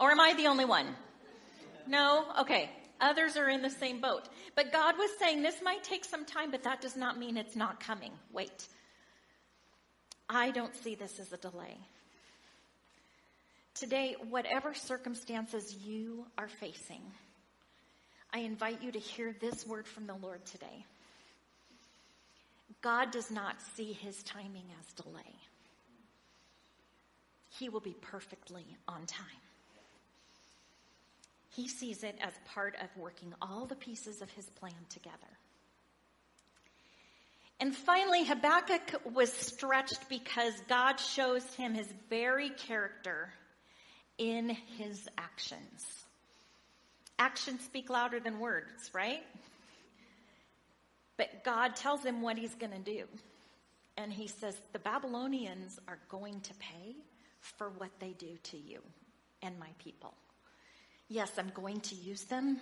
Or 0.00 0.10
am 0.10 0.20
I 0.20 0.34
the 0.34 0.46
only 0.46 0.64
one? 0.64 0.86
No? 1.86 2.24
Okay. 2.40 2.70
Others 3.00 3.36
are 3.36 3.48
in 3.48 3.62
the 3.62 3.70
same 3.70 4.00
boat. 4.00 4.28
But 4.54 4.72
God 4.72 4.96
was 4.96 5.10
saying 5.18 5.42
this 5.42 5.60
might 5.62 5.82
take 5.82 6.04
some 6.04 6.24
time, 6.24 6.52
but 6.52 6.62
that 6.62 6.80
does 6.80 6.96
not 6.96 7.18
mean 7.18 7.36
it's 7.36 7.56
not 7.56 7.80
coming. 7.80 8.12
Wait. 8.32 8.68
I 10.28 10.52
don't 10.52 10.74
see 10.76 10.94
this 10.94 11.18
as 11.18 11.32
a 11.32 11.36
delay. 11.36 11.76
Today, 13.82 14.14
whatever 14.30 14.74
circumstances 14.74 15.76
you 15.84 16.24
are 16.38 16.46
facing, 16.46 17.02
I 18.32 18.38
invite 18.38 18.80
you 18.80 18.92
to 18.92 18.98
hear 19.00 19.34
this 19.40 19.66
word 19.66 19.88
from 19.88 20.06
the 20.06 20.14
Lord 20.14 20.46
today. 20.46 20.86
God 22.80 23.10
does 23.10 23.28
not 23.28 23.56
see 23.74 23.92
his 23.92 24.22
timing 24.22 24.66
as 24.78 25.04
delay. 25.04 25.34
He 27.58 27.70
will 27.70 27.80
be 27.80 27.96
perfectly 28.00 28.64
on 28.86 29.04
time. 29.06 29.26
He 31.48 31.66
sees 31.66 32.04
it 32.04 32.16
as 32.22 32.34
part 32.54 32.76
of 32.80 32.88
working 32.96 33.34
all 33.42 33.66
the 33.66 33.74
pieces 33.74 34.22
of 34.22 34.30
his 34.30 34.46
plan 34.50 34.86
together. 34.90 35.16
And 37.58 37.74
finally, 37.74 38.22
Habakkuk 38.22 39.12
was 39.12 39.32
stretched 39.32 40.08
because 40.08 40.54
God 40.68 41.00
shows 41.00 41.44
him 41.54 41.74
his 41.74 41.92
very 42.08 42.50
character 42.50 43.32
in 44.22 44.50
his 44.78 45.08
actions. 45.18 45.84
Actions 47.18 47.60
speak 47.64 47.90
louder 47.90 48.20
than 48.20 48.38
words, 48.38 48.90
right? 48.94 49.22
But 51.16 51.42
God 51.44 51.74
tells 51.74 52.04
him 52.04 52.22
what 52.22 52.38
he's 52.38 52.54
going 52.54 52.72
to 52.72 52.78
do. 52.78 53.04
And 53.96 54.12
he 54.12 54.28
says, 54.28 54.56
The 54.72 54.78
Babylonians 54.78 55.78
are 55.88 55.98
going 56.08 56.40
to 56.40 56.54
pay 56.54 56.94
for 57.40 57.70
what 57.78 57.90
they 57.98 58.12
do 58.12 58.38
to 58.44 58.56
you 58.56 58.78
and 59.42 59.58
my 59.58 59.70
people. 59.78 60.14
Yes, 61.08 61.32
I'm 61.36 61.50
going 61.52 61.80
to 61.80 61.96
use 61.96 62.22
them, 62.22 62.58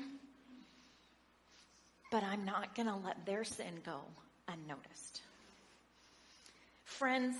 but 2.11 2.25
I'm 2.25 2.46
not 2.46 2.75
going 2.75 2.88
to 2.88 2.96
let 2.96 3.27
their 3.27 3.44
sin 3.44 3.81
go 3.85 4.01
unnoticed. 4.49 5.20
Friends, 6.85 7.37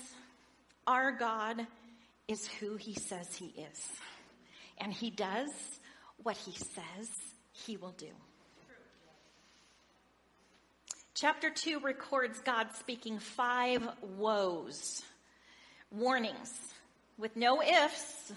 our 0.87 1.11
God 1.11 1.67
is 2.31 2.47
who 2.47 2.77
he 2.77 2.95
says 2.95 3.35
he 3.35 3.47
is, 3.47 3.89
and 4.79 4.93
he 4.93 5.11
does 5.11 5.51
what 6.23 6.37
he 6.37 6.53
says 6.53 7.11
he 7.53 7.77
will 7.77 7.95
do. 7.99 8.07
Chapter 11.15 11.51
2 11.51 11.81
records 11.81 12.41
God 12.41 12.69
speaking 12.79 13.19
five 13.19 13.87
woes, 14.17 15.03
warnings, 15.91 16.53
with 17.19 17.35
no 17.37 17.63
ifs. 17.63 18.33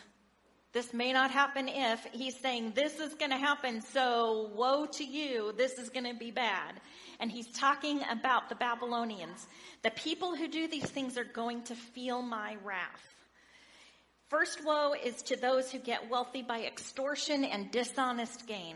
This 0.73 0.91
may 0.91 1.13
not 1.13 1.29
happen 1.29 1.67
if. 1.69 2.03
He's 2.11 2.37
saying 2.39 2.73
this 2.75 2.99
is 2.99 3.13
going 3.13 3.29
to 3.29 3.37
happen, 3.37 3.81
so 3.81 4.49
woe 4.55 4.87
to 4.93 5.03
you. 5.03 5.53
This 5.55 5.73
is 5.73 5.91
going 5.91 6.11
to 6.11 6.15
be 6.15 6.31
bad. 6.31 6.81
And 7.19 7.31
he's 7.31 7.47
talking 7.51 8.01
about 8.09 8.49
the 8.49 8.55
Babylonians. 8.55 9.45
The 9.83 9.91
people 9.91 10.35
who 10.35 10.47
do 10.47 10.67
these 10.67 10.89
things 10.89 11.15
are 11.15 11.23
going 11.23 11.61
to 11.65 11.75
feel 11.75 12.23
my 12.23 12.57
wrath. 12.63 13.12
First 14.33 14.65
woe 14.65 14.95
is 14.95 15.21
to 15.21 15.35
those 15.35 15.71
who 15.71 15.77
get 15.77 16.09
wealthy 16.09 16.41
by 16.41 16.61
extortion 16.61 17.45
and 17.45 17.69
dishonest 17.69 18.47
gain. 18.47 18.75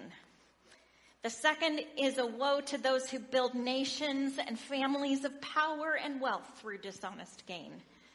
The 1.23 1.31
second 1.31 1.81
is 1.97 2.19
a 2.19 2.27
woe 2.27 2.61
to 2.67 2.77
those 2.77 3.09
who 3.09 3.17
build 3.17 3.55
nations 3.55 4.37
and 4.37 4.59
families 4.59 5.25
of 5.25 5.41
power 5.41 5.97
and 5.97 6.21
wealth 6.21 6.47
through 6.61 6.77
dishonest 6.77 7.47
gain. 7.47 7.71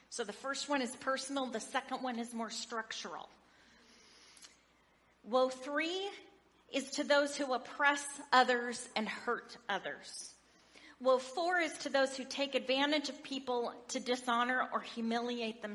So 0.09 0.23
the 0.23 0.33
first 0.33 0.69
one 0.69 0.83
is 0.83 0.95
personal, 0.95 1.47
the 1.47 1.59
second 1.59 2.01
one 2.01 2.21
is 2.21 2.33
more 2.33 2.49
structural. 2.49 3.29
Woe 5.25 5.49
three 5.49 6.01
is 6.73 6.91
to 6.93 7.03
those 7.03 7.37
who 7.37 7.53
oppress 7.55 8.07
others 8.33 8.89
and 8.95 9.09
hurt 9.09 9.57
others. 9.69 10.33
Woe 11.03 11.19
four 11.19 11.59
is 11.59 11.77
to 11.79 11.89
those 11.89 12.17
who 12.17 12.23
take 12.23 12.55
advantage 12.55 13.09
of 13.09 13.21
people 13.25 13.75
to 13.89 13.99
dishonor 13.99 14.69
or 14.73 14.81
humiliate 14.81 15.61
them, 15.61 15.75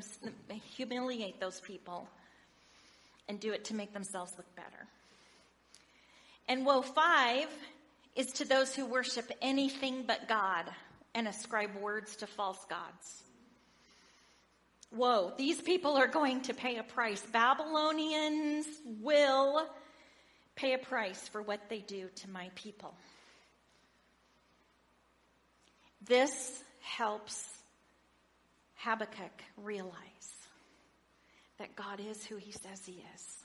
humiliate 0.74 1.38
those 1.38 1.60
people 1.60 2.08
and 3.28 3.38
do 3.38 3.52
it 3.52 3.66
to 3.66 3.74
make 3.74 3.92
themselves 3.92 4.32
look 4.38 4.56
better. 4.56 4.86
And 6.48 6.64
woe 6.64 6.80
five 6.80 7.48
is 8.16 8.28
to 8.34 8.46
those 8.46 8.74
who 8.74 8.86
worship 8.86 9.30
anything 9.42 10.04
but 10.06 10.28
God 10.28 10.64
and 11.14 11.28
ascribe 11.28 11.76
words 11.76 12.16
to 12.16 12.26
false 12.26 12.64
gods. 12.70 13.22
Woe, 14.94 15.34
these 15.36 15.60
people 15.60 15.98
are 15.98 16.08
going 16.08 16.40
to 16.42 16.54
pay 16.54 16.78
a 16.78 16.82
price. 16.82 17.20
Babylonians 17.30 18.66
will 19.02 19.68
pay 20.56 20.72
a 20.72 20.78
price 20.78 21.28
for 21.28 21.42
what 21.42 21.68
they 21.68 21.80
do 21.80 22.08
to 22.16 22.30
my 22.30 22.48
people. 22.54 22.94
This 26.06 26.62
helps 26.80 27.48
Habakkuk 28.76 29.42
realize 29.56 29.94
that 31.58 31.74
God 31.74 32.00
is 32.00 32.24
who 32.24 32.36
he 32.36 32.52
says 32.52 32.84
he 32.86 33.02
is. 33.14 33.44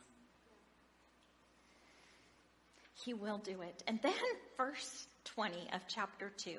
He 3.04 3.14
will 3.14 3.40
do 3.40 3.62
it. 3.62 3.84
And 3.88 4.00
then, 4.02 4.14
verse 4.56 5.08
20 5.26 5.56
of 5.74 5.82
chapter 5.88 6.32
2, 6.38 6.58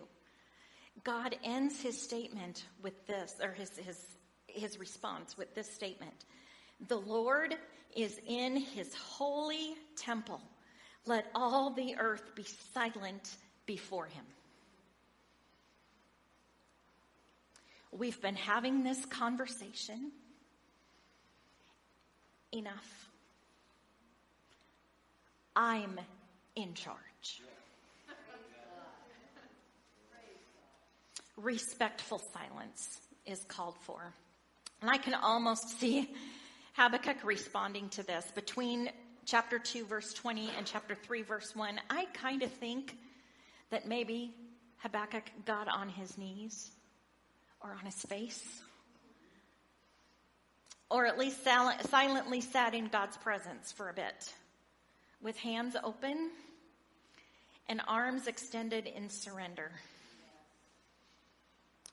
God 1.02 1.36
ends 1.42 1.80
his 1.80 2.00
statement 2.00 2.64
with 2.82 3.06
this, 3.06 3.36
or 3.42 3.52
his, 3.52 3.70
his, 3.78 3.98
his 4.46 4.78
response 4.78 5.38
with 5.38 5.54
this 5.54 5.72
statement 5.72 6.24
The 6.88 6.98
Lord 6.98 7.54
is 7.96 8.20
in 8.26 8.56
his 8.56 8.92
holy 8.94 9.74
temple. 9.96 10.40
Let 11.06 11.26
all 11.34 11.70
the 11.70 11.96
earth 11.98 12.34
be 12.34 12.44
silent 12.72 13.36
before 13.66 14.06
him. 14.06 14.24
We've 17.96 18.20
been 18.20 18.34
having 18.34 18.82
this 18.82 19.04
conversation 19.06 20.10
enough. 22.50 23.08
I'm 25.54 26.00
in 26.56 26.74
charge. 26.74 26.98
Respectful 31.36 32.20
silence 32.32 33.00
is 33.26 33.44
called 33.44 33.76
for. 33.82 34.12
And 34.80 34.90
I 34.90 34.98
can 34.98 35.14
almost 35.14 35.78
see 35.78 36.12
Habakkuk 36.72 37.18
responding 37.22 37.88
to 37.90 38.02
this. 38.02 38.26
Between 38.34 38.90
chapter 39.24 39.60
2, 39.60 39.86
verse 39.86 40.12
20, 40.14 40.50
and 40.58 40.66
chapter 40.66 40.96
3, 40.96 41.22
verse 41.22 41.54
1, 41.54 41.80
I 41.90 42.06
kind 42.06 42.42
of 42.42 42.50
think 42.50 42.96
that 43.70 43.86
maybe 43.86 44.34
Habakkuk 44.78 45.30
got 45.44 45.68
on 45.68 45.88
his 45.88 46.18
knees 46.18 46.72
or 47.64 47.70
on 47.70 47.86
his 47.86 48.00
face, 48.02 48.62
or 50.90 51.06
at 51.06 51.18
least 51.18 51.42
silently 51.42 52.40
sat 52.40 52.74
in 52.74 52.86
God's 52.88 53.16
presence 53.16 53.72
for 53.72 53.88
a 53.88 53.94
bit 53.94 54.32
with 55.22 55.36
hands 55.38 55.74
open 55.82 56.30
and 57.68 57.80
arms 57.88 58.26
extended 58.26 58.86
in 58.86 59.08
surrender 59.08 59.72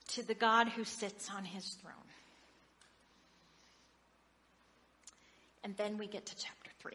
to 0.10 0.22
the 0.22 0.34
God 0.34 0.68
who 0.68 0.84
sits 0.84 1.30
on 1.34 1.46
his 1.46 1.66
throne. 1.82 1.96
And 5.64 5.78
then 5.78 5.98
we 5.98 6.08
get 6.08 6.26
to 6.26 6.36
chapter 6.36 6.72
3. 6.80 6.92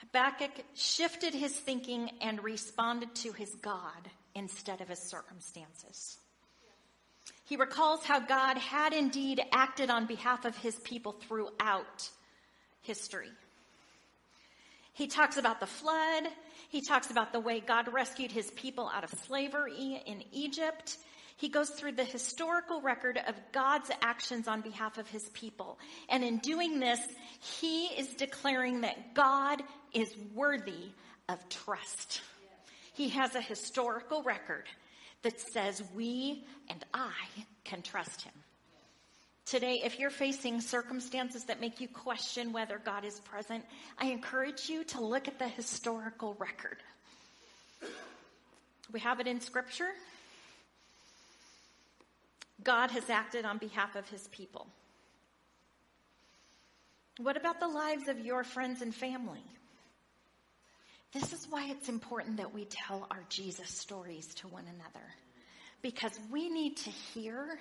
Habakkuk 0.00 0.64
shifted 0.74 1.32
his 1.32 1.52
thinking 1.52 2.10
and 2.20 2.42
responded 2.42 3.14
to 3.16 3.32
his 3.32 3.54
God 3.56 4.10
instead 4.34 4.80
of 4.80 4.88
his 4.88 4.98
circumstances. 4.98 6.18
He 7.46 7.56
recalls 7.56 8.04
how 8.04 8.20
God 8.20 8.56
had 8.58 8.92
indeed 8.92 9.42
acted 9.52 9.90
on 9.90 10.06
behalf 10.06 10.44
of 10.44 10.56
his 10.56 10.76
people 10.76 11.12
throughout 11.12 12.08
history. 12.82 13.30
He 14.94 15.08
talks 15.08 15.36
about 15.36 15.60
the 15.60 15.66
flood. 15.66 16.24
He 16.68 16.80
talks 16.80 17.10
about 17.10 17.32
the 17.32 17.40
way 17.40 17.60
God 17.60 17.92
rescued 17.92 18.30
his 18.30 18.50
people 18.52 18.90
out 18.92 19.04
of 19.04 19.10
slavery 19.26 20.02
in 20.06 20.22
Egypt. 20.32 20.96
He 21.36 21.48
goes 21.48 21.68
through 21.70 21.92
the 21.92 22.04
historical 22.04 22.80
record 22.80 23.18
of 23.26 23.34
God's 23.52 23.90
actions 24.00 24.46
on 24.46 24.60
behalf 24.60 24.98
of 24.98 25.08
his 25.08 25.28
people. 25.30 25.78
And 26.08 26.22
in 26.22 26.38
doing 26.38 26.78
this, 26.78 27.00
he 27.60 27.86
is 27.86 28.08
declaring 28.14 28.82
that 28.82 29.14
God 29.14 29.62
is 29.92 30.14
worthy 30.32 30.92
of 31.28 31.48
trust. 31.48 32.22
He 32.94 33.10
has 33.10 33.34
a 33.34 33.40
historical 33.40 34.22
record 34.22 34.64
that 35.22 35.40
says 35.40 35.82
we 35.94 36.44
and 36.68 36.84
I 36.94 37.12
can 37.64 37.82
trust 37.82 38.22
him. 38.22 38.32
Today, 39.46 39.82
if 39.84 39.98
you're 39.98 40.10
facing 40.10 40.60
circumstances 40.60 41.44
that 41.44 41.60
make 41.60 41.80
you 41.80 41.88
question 41.88 42.52
whether 42.52 42.80
God 42.82 43.04
is 43.04 43.20
present, 43.20 43.64
I 43.98 44.06
encourage 44.06 44.70
you 44.70 44.84
to 44.84 45.04
look 45.04 45.28
at 45.28 45.38
the 45.38 45.48
historical 45.48 46.34
record. 46.38 46.78
We 48.90 49.00
have 49.00 49.20
it 49.20 49.26
in 49.26 49.40
Scripture. 49.40 49.90
God 52.62 52.90
has 52.92 53.10
acted 53.10 53.44
on 53.44 53.58
behalf 53.58 53.96
of 53.96 54.08
his 54.08 54.28
people. 54.28 54.66
What 57.18 57.36
about 57.36 57.60
the 57.60 57.68
lives 57.68 58.08
of 58.08 58.24
your 58.24 58.44
friends 58.44 58.80
and 58.82 58.94
family? 58.94 59.44
This 61.14 61.32
is 61.32 61.46
why 61.48 61.68
it's 61.70 61.88
important 61.88 62.38
that 62.38 62.52
we 62.52 62.64
tell 62.64 63.06
our 63.08 63.24
Jesus 63.28 63.70
stories 63.70 64.26
to 64.36 64.48
one 64.48 64.64
another. 64.64 65.06
Because 65.80 66.18
we 66.32 66.50
need 66.50 66.76
to 66.78 66.90
hear 66.90 67.56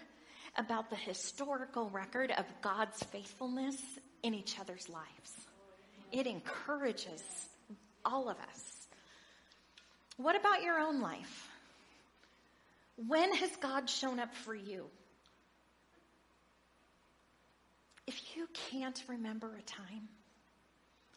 about 0.57 0.89
the 0.89 0.95
historical 0.95 1.87
record 1.91 2.31
of 2.31 2.45
God's 2.63 3.01
faithfulness 3.03 3.75
in 4.23 4.33
each 4.33 4.59
other's 4.59 4.89
lives. 4.89 5.47
It 6.11 6.25
encourages 6.25 7.21
all 8.03 8.27
of 8.27 8.37
us. 8.37 8.87
What 10.17 10.35
about 10.35 10.63
your 10.63 10.79
own 10.79 10.99
life? 10.99 11.49
When 13.07 13.33
has 13.35 13.55
God 13.57 13.87
shown 13.87 14.19
up 14.19 14.33
for 14.33 14.55
you? 14.55 14.85
If 18.07 18.19
you 18.35 18.47
can't 18.71 19.01
remember 19.07 19.47
a 19.47 19.61
time, 19.61 20.09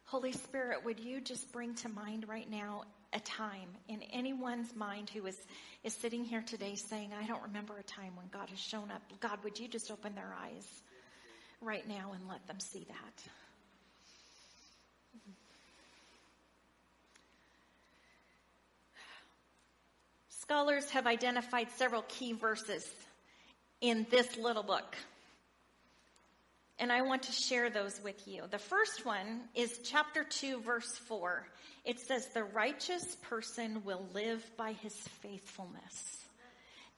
Holy 0.07 0.31
Spirit, 0.31 0.85
would 0.85 1.01
you 1.01 1.21
just 1.21 1.51
bring 1.53 1.75
to 1.75 1.89
mind 1.89 2.29
right 2.29 2.49
now 2.49 2.85
a 3.13 3.19
time 3.19 3.69
in 3.89 4.03
anyone's 4.13 4.75
mind 4.77 5.11
who 5.11 5.27
is, 5.27 5.37
is 5.83 5.93
sitting 5.95 6.25
here 6.25 6.43
today 6.43 6.77
saying, 6.77 7.11
I 7.13 7.27
don't 7.27 7.43
remember 7.43 7.77
a 7.77 7.83
time 7.83 8.15
when 8.15 8.27
God 8.33 8.49
has 8.51 8.59
shown 8.61 8.93
up? 8.93 9.03
God, 9.19 9.39
would 9.43 9.59
you 9.59 9.67
just 9.67 9.91
open 9.91 10.15
their 10.15 10.33
eyes 10.41 10.65
right 11.61 11.87
now 11.89 12.13
and 12.15 12.29
let 12.29 12.47
them 12.47 12.61
see 12.61 12.87
that? 12.89 13.23
Scholars 20.29 20.89
have 20.91 21.09
identified 21.09 21.67
several 21.73 22.03
key 22.03 22.33
verses 22.33 22.89
in 23.81 24.07
this 24.09 24.37
little 24.37 24.63
book. 24.63 24.97
And 26.79 26.93
I 26.93 27.03
want 27.03 27.23
to 27.23 27.33
share 27.33 27.71
those 27.71 27.99
with 28.05 28.29
you. 28.29 28.43
The 28.51 28.59
first 28.59 29.07
one 29.07 29.43
is 29.55 29.81
chapter 29.85 30.25
2, 30.25 30.61
verse 30.61 30.99
4. 31.07 31.47
It 31.87 32.01
says, 32.01 32.27
The 32.27 32.45
righteous 32.45 33.17
person 33.23 33.83
will 33.85 34.07
live 34.13 34.45
by 34.59 34.73
his 34.73 34.95
faithfulness. 35.23 36.25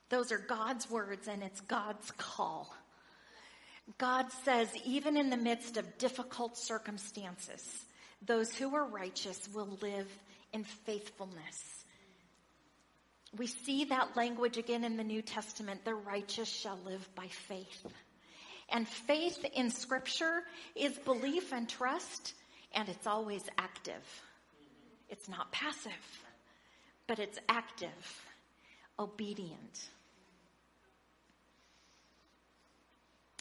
Those 0.08 0.32
are 0.32 0.38
God's 0.38 0.90
words, 0.90 1.28
and 1.28 1.42
it's 1.42 1.60
God's 1.60 2.10
call. 2.12 2.74
God 3.96 4.26
says, 4.44 4.68
even 4.84 5.16
in 5.16 5.30
the 5.30 5.36
midst 5.36 5.76
of 5.76 5.98
difficult 5.98 6.58
circumstances, 6.58 7.86
those 8.20 8.54
who 8.54 8.74
are 8.74 8.84
righteous 8.84 9.48
will 9.54 9.78
live 9.80 10.08
in 10.52 10.64
faithfulness. 10.64 11.84
We 13.36 13.46
see 13.46 13.84
that 13.86 14.16
language 14.16 14.58
again 14.58 14.84
in 14.84 14.96
the 14.96 15.04
New 15.04 15.22
Testament. 15.22 15.84
The 15.84 15.94
righteous 15.94 16.48
shall 16.48 16.78
live 16.84 17.08
by 17.14 17.28
faith. 17.28 17.86
And 18.70 18.86
faith 18.86 19.44
in 19.54 19.70
scripture 19.70 20.42
is 20.74 20.98
belief 20.98 21.52
and 21.52 21.68
trust, 21.68 22.34
and 22.72 22.88
it's 22.88 23.06
always 23.06 23.42
active. 23.56 24.22
It's 25.08 25.28
not 25.28 25.50
passive, 25.52 25.92
but 27.06 27.18
it's 27.18 27.38
active, 27.48 28.26
obedient. 28.98 29.88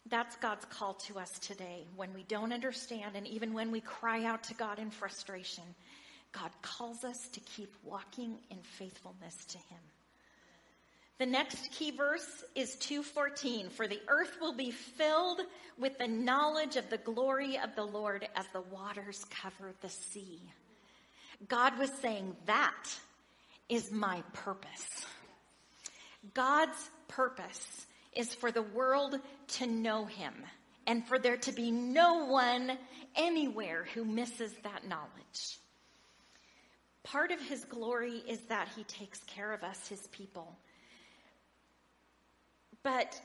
That's 0.09 0.37
God's 0.37 0.63
call 0.65 0.93
to 0.93 1.19
us 1.19 1.37
today 1.39 1.85
when 1.97 2.13
we 2.13 2.23
don't 2.23 2.53
understand 2.53 3.17
and 3.17 3.27
even 3.27 3.53
when 3.53 3.71
we 3.71 3.81
cry 3.81 4.23
out 4.23 4.43
to 4.45 4.53
God 4.53 4.79
in 4.79 4.89
frustration. 4.89 5.65
God 6.31 6.51
calls 6.61 7.03
us 7.03 7.27
to 7.29 7.39
keep 7.41 7.73
walking 7.83 8.37
in 8.49 8.59
faithfulness 8.77 9.43
to 9.49 9.57
him. 9.57 9.79
The 11.19 11.25
next 11.25 11.71
key 11.71 11.91
verse 11.91 12.43
is 12.53 12.75
2:14 12.75 13.71
for 13.71 13.87
the 13.87 14.01
earth 14.07 14.39
will 14.39 14.53
be 14.53 14.69
filled 14.69 15.41
with 15.77 15.97
the 15.97 16.07
knowledge 16.07 16.75
of 16.75 16.89
the 16.89 16.99
glory 16.99 17.57
of 17.57 17.75
the 17.75 17.85
Lord 17.85 18.27
as 18.35 18.45
the 18.53 18.61
waters 18.61 19.25
cover 19.25 19.73
the 19.81 19.89
sea. 19.89 20.39
God 21.47 21.77
was 21.79 21.91
saying 22.01 22.35
that 22.45 22.99
is 23.67 23.91
my 23.91 24.21
purpose. 24.33 25.05
God's 26.33 26.89
purpose 27.07 27.87
is 28.13 28.33
for 28.33 28.51
the 28.51 28.61
world 28.61 29.19
to 29.47 29.65
know 29.65 30.05
him 30.05 30.33
and 30.85 31.05
for 31.07 31.19
there 31.19 31.37
to 31.37 31.51
be 31.51 31.71
no 31.71 32.25
one 32.25 32.77
anywhere 33.15 33.85
who 33.93 34.05
misses 34.05 34.53
that 34.63 34.87
knowledge. 34.87 35.59
Part 37.03 37.31
of 37.31 37.41
his 37.41 37.65
glory 37.65 38.23
is 38.27 38.39
that 38.47 38.67
he 38.75 38.83
takes 38.83 39.19
care 39.23 39.53
of 39.53 39.63
us, 39.63 39.87
his 39.87 40.05
people. 40.07 40.57
But 42.83 43.19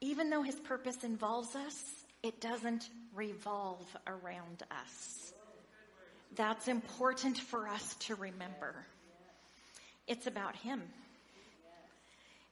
even 0.00 0.30
though 0.30 0.42
his 0.42 0.56
purpose 0.56 1.04
involves 1.04 1.54
us, 1.54 1.82
it 2.22 2.40
doesn't 2.40 2.88
revolve 3.14 3.84
around 4.06 4.62
us. 4.70 5.32
That's 6.34 6.68
important 6.68 7.38
for 7.38 7.68
us 7.68 7.94
to 8.00 8.14
remember. 8.14 8.74
It's 10.06 10.26
about 10.26 10.56
him. 10.56 10.82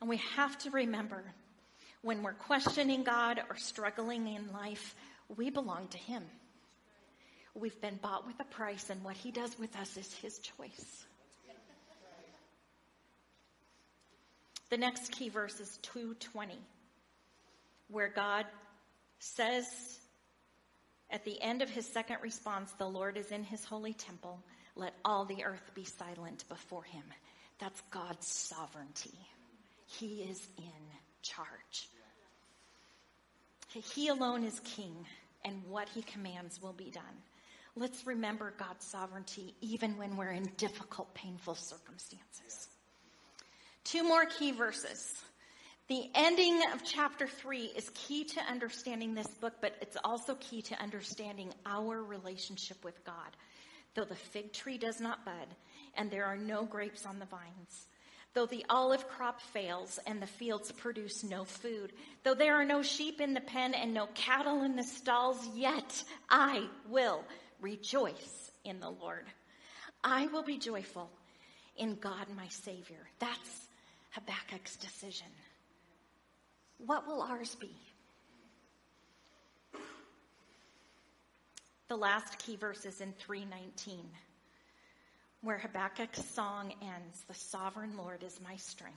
And 0.00 0.09
we 0.09 0.16
have 0.37 0.57
to 0.59 0.70
remember 0.70 1.22
when 2.03 2.22
we're 2.22 2.35
questioning 2.35 3.03
God 3.05 3.40
or 3.48 3.57
struggling 3.57 4.27
in 4.29 4.53
life, 4.53 4.94
we 5.37 5.50
belong 5.50 5.88
to 5.88 5.98
him. 5.98 6.22
We've 7.55 7.81
been 7.81 7.98
bought 8.03 8.27
with 8.27 8.38
a 8.40 8.44
price, 8.44 8.90
and 8.90 9.03
what 9.03 9.16
he 9.16 9.31
does 9.31 9.59
with 9.59 9.74
us 9.77 9.96
is 9.96 10.12
his 10.14 10.38
choice. 10.38 11.07
The 14.75 14.81
next 14.81 15.13
key 15.13 15.29
verse 15.29 15.61
is 15.61 15.79
220, 15.83 16.59
where 17.87 18.09
God 18.09 18.45
says 19.21 19.69
at 21.11 21.25
the 21.25 21.41
end 21.41 21.63
of 21.63 21.71
his 21.71 21.87
second 21.87 22.17
response, 22.23 22.73
The 22.73 22.89
Lord 22.89 23.17
is 23.17 23.31
in 23.31 23.45
his 23.45 23.65
holy 23.65 23.93
temple. 23.93 24.43
Let 24.75 24.95
all 25.05 25.27
the 25.27 25.45
earth 25.45 25.71
be 25.77 25.85
silent 25.85 26.43
before 26.49 26.83
him. 26.83 27.05
That's 27.61 27.81
God's 27.93 28.27
sovereignty. 28.27 29.17
He 29.87 30.23
is 30.29 30.45
in 30.59 30.83
charge. 31.23 31.89
He 33.69 34.09
alone 34.09 34.43
is 34.43 34.59
king, 34.59 35.07
and 35.45 35.63
what 35.69 35.89
he 35.89 36.03
commands 36.03 36.61
will 36.61 36.73
be 36.73 36.91
done. 36.91 37.23
Let's 37.77 38.09
remember 38.09 38.53
God's 38.59 38.85
sovereignty 38.85 39.55
even 39.61 39.97
when 39.99 40.17
we're 40.17 40.33
in 40.33 40.51
difficult, 40.57 41.15
painful 41.15 41.55
circumstances. 41.55 42.71
Two 43.85 44.03
more 44.03 44.25
key 44.25 44.51
verses. 44.53 45.23
The 45.88 46.09
ending 46.14 46.62
of 46.73 46.83
chapter 46.83 47.27
three 47.27 47.70
is 47.77 47.90
key 47.92 48.25
to 48.25 48.40
understanding 48.40 49.14
this 49.14 49.29
book, 49.29 49.53
but 49.61 49.75
it's 49.83 49.99
also 50.03 50.35
key 50.37 50.62
to 50.62 50.83
understanding 50.83 51.53
our 51.66 52.03
relationship 52.03 52.83
with 52.83 53.05
God. 53.05 53.37
Though 53.94 54.07
the 54.07 54.14
fig 54.14 54.55
tree 54.55 54.79
does 54.79 55.01
not 55.01 55.27
bud 55.27 55.47
and 55.94 56.11
there 56.11 56.25
are 56.25 56.38
no 56.38 56.64
grapes 56.64 57.05
on 57.05 57.18
the 57.18 57.27
vines, 57.27 57.87
though 58.33 58.47
the 58.47 58.64
olive 58.70 59.07
crop 59.09 59.41
fails 59.41 60.01
and 60.07 60.20
the 60.20 60.26
fields 60.26 60.72
produce 60.72 61.22
no 61.22 61.45
food, 61.45 61.93
though 62.22 62.35
there 62.35 62.57
are 62.57 62.64
no 62.64 62.82
sheep 62.82 63.20
in 63.20 63.35
the 63.35 63.41
pen 63.43 63.74
and 63.74 63.93
no 63.93 64.09
cattle 64.14 64.62
in 64.62 64.76
the 64.76 64.82
stalls, 64.82 65.47
yet 65.55 66.03
I 66.30 66.66
will 66.89 67.22
rejoice 67.61 68.51
in 68.64 68.80
the 68.80 68.91
Lord. 68.91 69.26
I 70.03 70.26
will 70.28 70.43
be 70.43 70.57
joyful 70.57 71.11
in 71.76 71.97
God 71.97 72.26
my 72.35 72.49
Savior. 72.49 73.07
That's 73.18 73.68
Habakkuk's 74.15 74.77
decision. 74.77 75.27
What 76.79 77.07
will 77.07 77.23
ours 77.23 77.57
be? 77.57 77.71
The 81.89 81.97
last 81.97 82.39
key 82.39 82.57
verse 82.57 82.87
is 82.87 83.01
in 83.01 83.12
319, 83.12 84.01
where 85.43 85.59
Habakkuk's 85.59 86.25
song 86.25 86.73
ends 86.81 87.25
The 87.29 87.35
sovereign 87.35 87.97
Lord 87.97 88.23
is 88.23 88.41
my 88.43 88.57
strength. 88.57 88.97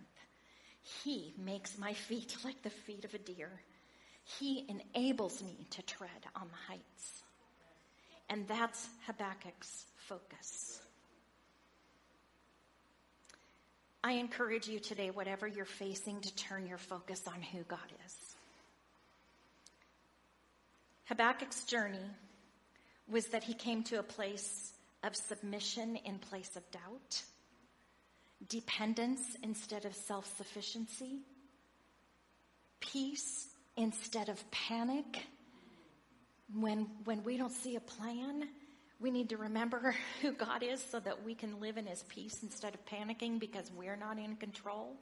He 1.04 1.34
makes 1.38 1.78
my 1.78 1.94
feet 1.94 2.38
like 2.46 2.62
the 2.64 2.70
feet 2.70 3.04
of 3.04 3.14
a 3.14 3.18
deer. 3.18 3.52
He 4.40 4.68
enables 4.70 5.42
me 5.42 5.68
to 5.72 5.82
tread 5.82 6.10
on 6.36 6.48
the 6.48 6.74
heights. 6.74 7.24
And 8.30 8.48
that's 8.48 8.88
Habakkuk's 9.08 9.86
focus. 9.98 10.82
I 14.08 14.14
encourage 14.14 14.70
you 14.70 14.80
today, 14.80 15.10
whatever 15.10 15.46
you're 15.46 15.66
facing, 15.66 16.22
to 16.22 16.34
turn 16.34 16.66
your 16.66 16.78
focus 16.78 17.28
on 17.28 17.42
who 17.42 17.64
God 17.64 17.92
is. 18.06 18.16
Habakkuk's 21.12 21.66
journey 21.66 22.10
was 23.10 23.28
that 23.28 23.44
he 23.44 23.54
came 23.54 23.84
to 23.84 24.00
a 24.00 24.04
place 24.04 24.72
of 25.04 25.14
submission 25.14 25.98
in 26.06 26.20
place 26.20 26.56
of 26.56 26.64
doubt, 26.72 27.22
dependence 28.48 29.36
instead 29.44 29.84
of 29.84 29.94
self 29.94 30.38
sufficiency, 30.38 31.20
peace 32.80 33.50
instead 33.76 34.30
of 34.30 34.52
panic. 34.52 35.26
When, 36.56 36.88
when 37.04 37.26
we 37.26 37.36
don't 37.36 37.52
see 37.52 37.76
a 37.76 37.82
plan, 37.82 38.48
we 39.00 39.12
need 39.12 39.30
to 39.30 39.38
remember 39.38 39.96
who 40.22 40.32
God 40.32 40.64
is 40.64 40.84
so 40.84 41.00
that 41.00 41.24
we 41.24 41.36
can 41.36 41.60
live 41.60 41.78
in 41.78 41.86
his 41.86 42.04
peace 42.04 42.44
instead 42.44 42.74
of 42.74 42.86
panicking 42.86 43.40
because 43.40 43.72
we're 43.76 43.96
not 43.96 44.18
in 44.18 44.36
control. 44.36 44.96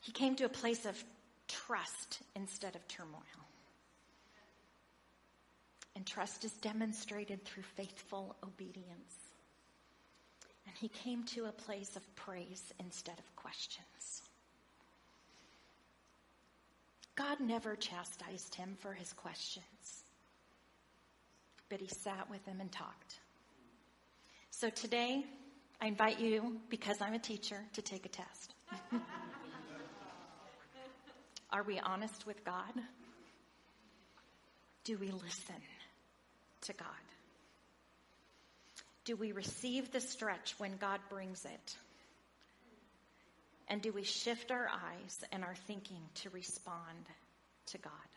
He 0.00 0.12
came 0.12 0.34
to 0.36 0.44
a 0.44 0.48
place 0.48 0.84
of 0.84 1.02
trust 1.48 2.20
instead 2.34 2.74
of 2.74 2.86
turmoil. 2.88 3.20
And 5.94 6.06
trust 6.06 6.44
is 6.44 6.52
demonstrated 6.54 7.44
through 7.44 7.62
faithful 7.76 8.34
obedience. 8.42 9.14
And 10.66 10.74
he 10.76 10.88
came 10.88 11.24
to 11.24 11.44
a 11.44 11.52
place 11.52 11.96
of 11.96 12.16
praise 12.16 12.72
instead 12.80 13.18
of 13.18 13.36
questions. 13.36 14.22
God 17.14 17.40
never 17.40 17.76
chastised 17.76 18.54
him 18.54 18.76
for 18.80 18.92
his 18.94 19.12
questions, 19.12 20.04
but 21.72 21.80
he 21.80 21.88
sat 21.88 22.28
with 22.28 22.44
them 22.44 22.60
and 22.60 22.70
talked. 22.70 23.18
So 24.50 24.68
today, 24.68 25.24
I 25.80 25.86
invite 25.86 26.20
you, 26.20 26.58
because 26.68 27.00
I'm 27.00 27.14
a 27.14 27.18
teacher, 27.18 27.56
to 27.72 27.80
take 27.80 28.04
a 28.04 28.10
test. 28.10 28.54
Are 31.50 31.62
we 31.62 31.80
honest 31.80 32.26
with 32.26 32.44
God? 32.44 32.74
Do 34.84 34.98
we 34.98 35.12
listen 35.12 35.62
to 36.66 36.74
God? 36.74 36.88
Do 39.06 39.16
we 39.16 39.32
receive 39.32 39.92
the 39.92 40.00
stretch 40.02 40.54
when 40.58 40.76
God 40.76 41.00
brings 41.08 41.42
it? 41.46 41.76
And 43.68 43.80
do 43.80 43.92
we 43.92 44.04
shift 44.04 44.50
our 44.50 44.68
eyes 44.68 45.24
and 45.32 45.42
our 45.42 45.54
thinking 45.66 46.02
to 46.16 46.28
respond 46.28 47.06
to 47.68 47.78
God? 47.78 48.11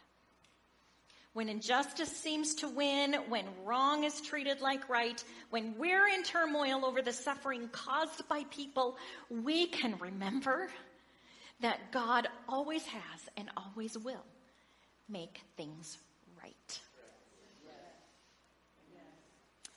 When 1.36 1.50
injustice 1.50 2.16
seems 2.16 2.56
to 2.56 2.70
win, 2.70 3.14
when 3.28 3.44
wrong 3.66 4.06
is 4.06 4.22
treated 4.22 4.62
like 4.62 4.88
right, 4.88 5.22
when 5.50 5.76
we're 5.78 6.08
in 6.08 6.24
turmoil 6.24 6.86
over 6.86 7.02
the 7.02 7.12
suffering 7.12 7.68
caused 7.74 8.26
by 8.30 8.46
people, 8.52 8.96
we 9.30 9.68
can 9.68 9.98
remember 10.00 10.70
that 11.60 11.92
God 11.92 12.30
always 12.48 12.86
has 12.86 13.30
and 13.36 13.50
always 13.58 13.98
will 13.98 14.24
make 15.10 15.42
things 15.58 15.98
right. 16.42 16.80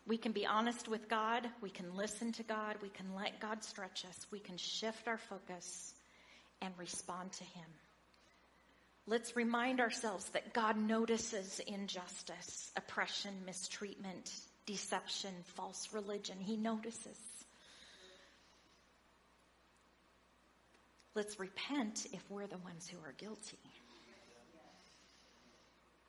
We 0.06 0.16
can 0.16 0.30
be 0.30 0.46
honest 0.46 0.86
with 0.86 1.08
God. 1.08 1.50
We 1.60 1.70
can 1.70 1.92
listen 1.96 2.30
to 2.34 2.44
God. 2.44 2.76
We 2.80 2.88
can 2.88 3.16
let 3.16 3.40
God 3.40 3.64
stretch 3.64 4.04
us. 4.04 4.28
We 4.30 4.38
can 4.38 4.56
shift 4.56 5.08
our 5.08 5.18
focus 5.18 5.92
and 6.62 6.72
respond 6.78 7.32
to 7.32 7.44
Him. 7.44 7.66
Let's 9.08 9.34
remind 9.36 9.80
ourselves 9.80 10.26
that 10.30 10.52
God 10.52 10.76
notices 10.76 11.62
injustice, 11.66 12.70
oppression, 12.76 13.32
mistreatment, 13.46 14.30
deception, 14.66 15.30
false 15.56 15.88
religion. 15.94 16.36
He 16.38 16.58
notices. 16.58 17.18
Let's 21.14 21.40
repent 21.40 22.06
if 22.12 22.22
we're 22.28 22.46
the 22.46 22.58
ones 22.58 22.86
who 22.86 22.98
are 22.98 23.14
guilty 23.16 23.58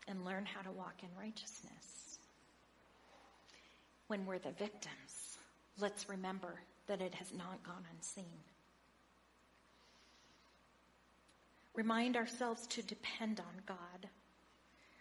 and 0.10 0.26
learn 0.26 0.45
how 0.45 0.62
to 0.62 0.72
walk 0.72 0.95
in 1.02 1.10
righteousness 1.18 2.20
when 4.08 4.26
we're 4.26 4.39
the 4.39 4.52
victims, 4.52 5.38
let's 5.80 6.10
remember 6.10 6.60
that 6.88 7.00
it 7.00 7.14
has 7.14 7.32
not 7.32 7.64
gone 7.64 7.86
unseen. 7.95 8.39
Remind 11.80 12.18
ourselves 12.18 12.68
to 12.68 12.82
depend 12.82 13.40
on 13.40 13.62
God. 13.66 14.10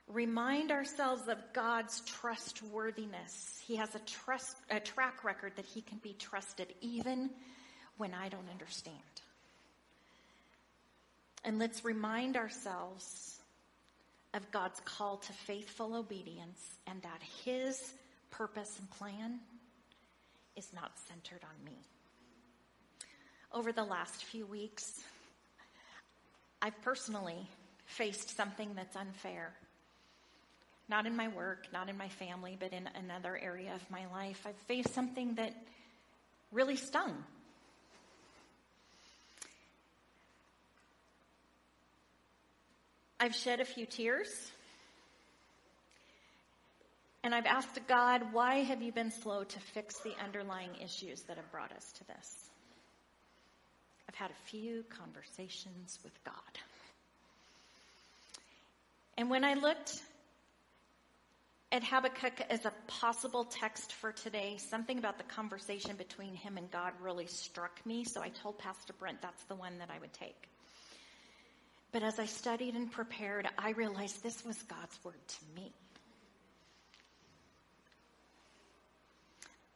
Remind 0.07 0.71
ourselves 0.71 1.27
of 1.27 1.37
God's 1.53 2.03
trustworthiness. 2.03 3.61
He 3.67 3.75
has 3.75 3.97
a 3.97 3.99
trust, 3.99 4.57
a 4.71 4.79
track 4.79 5.25
record 5.25 5.55
that 5.57 5.67
he 5.67 5.81
can 5.81 5.99
be 5.99 6.13
trusted 6.13 6.73
even 6.81 7.31
when 7.97 8.15
I 8.15 8.29
don't 8.29 8.49
understand. 8.49 8.95
And 11.43 11.59
let's 11.59 11.85
remind 11.85 12.37
ourselves 12.37 13.41
of 14.33 14.49
God's 14.53 14.79
call 14.85 15.17
to 15.17 15.33
faithful 15.33 15.97
obedience 15.97 16.61
and 16.87 17.03
that 17.03 17.23
his 17.45 17.93
purpose 18.31 18.79
and 18.79 18.89
plan 18.89 19.41
is 20.55 20.73
not 20.73 20.93
centered 21.09 21.43
on 21.43 21.65
me. 21.65 21.77
Over 23.53 23.73
the 23.73 23.83
last 23.83 24.23
few 24.23 24.47
weeks, 24.47 25.03
I've 26.61 26.81
personally 26.83 27.49
faced 27.87 28.37
something 28.37 28.75
that's 28.75 28.97
unfair. 28.97 29.53
Not 30.89 31.07
in 31.07 31.17
my 31.17 31.29
work, 31.29 31.67
not 31.73 31.89
in 31.89 31.97
my 31.97 32.09
family, 32.09 32.57
but 32.59 32.73
in 32.73 32.89
another 32.95 33.37
area 33.37 33.75
of 33.75 33.91
my 33.91 34.07
life. 34.13 34.45
I've 34.47 34.57
faced 34.67 34.95
something 34.95 35.35
that 35.35 35.55
really 36.51 36.77
stung. 36.77 37.25
I've 43.21 43.35
shed 43.35 43.61
a 43.61 43.65
few 43.65 43.85
tears. 43.85 44.29
And 47.25 47.35
I've 47.35 47.47
asked 47.47 47.79
God, 47.89 48.33
why 48.33 48.63
have 48.63 48.81
you 48.81 48.93
been 48.93 49.11
slow 49.11 49.45
to 49.45 49.61
fix 49.61 49.99
the 50.01 50.15
underlying 50.23 50.71
issues 50.83 51.23
that 51.23 51.37
have 51.37 51.51
brought 51.51 51.73
us 51.73 51.93
to 51.99 52.07
this? 52.07 52.48
I've 54.09 54.15
had 54.15 54.31
a 54.31 54.49
few 54.51 54.85
conversations 54.89 55.99
with 56.03 56.13
God. 56.25 56.35
And 59.19 59.29
when 59.29 59.45
I 59.45 59.55
looked 59.55 60.01
at 61.71 61.85
Habakkuk 61.85 62.41
as 62.49 62.65
a 62.65 62.73
possible 62.87 63.45
text 63.45 63.93
for 63.93 64.13
today, 64.13 64.57
something 64.59 64.97
about 64.97 65.19
the 65.19 65.25
conversation 65.25 65.97
between 65.97 66.35
him 66.35 66.57
and 66.57 66.71
God 66.71 66.93
really 67.03 67.27
struck 67.27 67.85
me. 67.85 68.05
So 68.05 68.23
I 68.23 68.31
told 68.31 68.59
Pastor 68.59 68.95
Brent 68.95 69.21
that's 69.21 69.43
the 69.45 69.55
one 69.55 69.79
that 69.79 69.91
I 69.95 69.99
would 69.99 70.13
take. 70.15 70.49
But 71.93 72.03
as 72.03 72.19
I 72.19 72.27
studied 72.27 72.75
and 72.75 72.91
prepared, 72.91 73.49
I 73.59 73.71
realized 73.71 74.23
this 74.23 74.45
was 74.45 74.57
God's 74.63 74.99
word 75.05 75.21
to 75.27 75.61
me. 75.61 75.73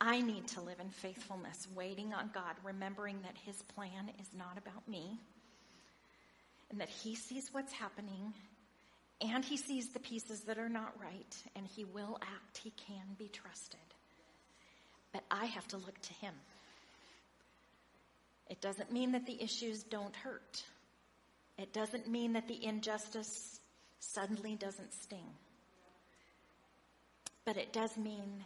I 0.05 0.21
need 0.21 0.49
to 0.49 0.61
live 0.61 0.81
in 0.81 0.91
faithfulness, 0.91 1.69
waiting 1.77 2.13
on 2.13 2.31
God, 2.35 2.57
remembering 2.65 3.21
that 3.23 3.37
His 3.47 3.63
plan 3.63 4.11
is 4.21 4.27
not 4.37 4.59
about 4.59 4.89
me, 4.89 5.21
and 6.71 6.81
that 6.81 6.89
He 6.89 7.15
sees 7.15 7.51
what's 7.53 7.73
happening, 7.73 8.35
and 9.21 9.45
He 9.45 9.57
sees 9.57 9.91
the 9.91 10.01
pieces 10.01 10.41
that 10.41 10.59
are 10.59 10.69
not 10.69 10.93
right, 11.01 11.37
and 11.55 11.65
He 11.69 11.85
will 11.85 12.19
act. 12.21 12.59
He 12.59 12.73
can 12.89 13.15
be 13.17 13.29
trusted. 13.29 13.79
But 15.13 15.23
I 15.31 15.45
have 15.45 15.69
to 15.69 15.77
look 15.77 16.01
to 16.01 16.15
Him. 16.15 16.35
It 18.51 18.61
doesn't 18.61 18.91
mean 18.91 19.13
that 19.13 19.27
the 19.27 19.41
issues 19.41 19.85
don't 19.85 20.17
hurt. 20.17 20.65
It 21.59 21.73
doesn't 21.73 22.09
mean 22.09 22.33
that 22.33 22.49
the 22.49 22.65
injustice 22.65 23.61
suddenly 24.01 24.57
doesn't 24.57 24.93
sting. 24.95 25.31
But 27.45 27.57
it 27.57 27.73
does 27.73 27.97
mean 27.97 28.43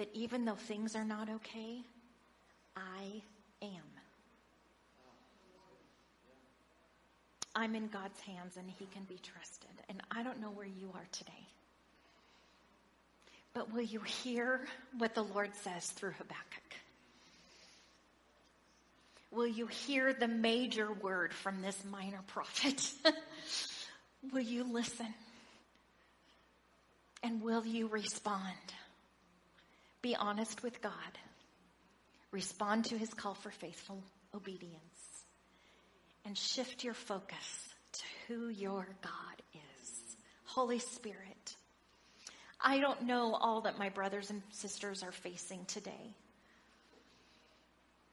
that 0.00 0.08
even 0.14 0.46
though 0.46 0.54
things 0.54 0.96
are 0.96 1.04
not 1.04 1.28
okay, 1.28 1.82
I 2.74 3.20
am. 3.60 3.82
I'm 7.54 7.74
in 7.74 7.88
God's 7.88 8.18
hands 8.20 8.56
and 8.56 8.70
He 8.78 8.86
can 8.94 9.02
be 9.04 9.18
trusted. 9.18 9.68
And 9.90 10.00
I 10.10 10.22
don't 10.22 10.40
know 10.40 10.48
where 10.48 10.64
you 10.64 10.88
are 10.94 11.06
today. 11.12 11.46
But 13.52 13.74
will 13.74 13.82
you 13.82 14.00
hear 14.00 14.66
what 14.96 15.14
the 15.14 15.22
Lord 15.22 15.50
says 15.56 15.90
through 15.90 16.12
Habakkuk? 16.12 16.76
Will 19.30 19.48
you 19.48 19.66
hear 19.66 20.14
the 20.14 20.28
major 20.28 20.90
word 20.90 21.34
from 21.34 21.60
this 21.60 21.76
minor 21.90 22.22
prophet? 22.26 22.90
will 24.32 24.40
you 24.40 24.64
listen? 24.64 25.12
And 27.22 27.42
will 27.42 27.66
you 27.66 27.86
respond? 27.88 28.40
Be 30.02 30.16
honest 30.16 30.62
with 30.62 30.80
God. 30.80 30.92
Respond 32.30 32.86
to 32.86 32.96
his 32.96 33.12
call 33.12 33.34
for 33.34 33.50
faithful 33.50 34.02
obedience. 34.34 34.76
And 36.24 36.36
shift 36.36 36.84
your 36.84 36.94
focus 36.94 37.68
to 37.92 38.02
who 38.28 38.48
your 38.48 38.86
God 39.02 39.42
is. 39.54 40.16
Holy 40.44 40.78
Spirit, 40.78 41.56
I 42.60 42.78
don't 42.78 43.02
know 43.02 43.34
all 43.34 43.62
that 43.62 43.78
my 43.78 43.88
brothers 43.88 44.30
and 44.30 44.42
sisters 44.50 45.02
are 45.02 45.12
facing 45.12 45.64
today. 45.64 46.14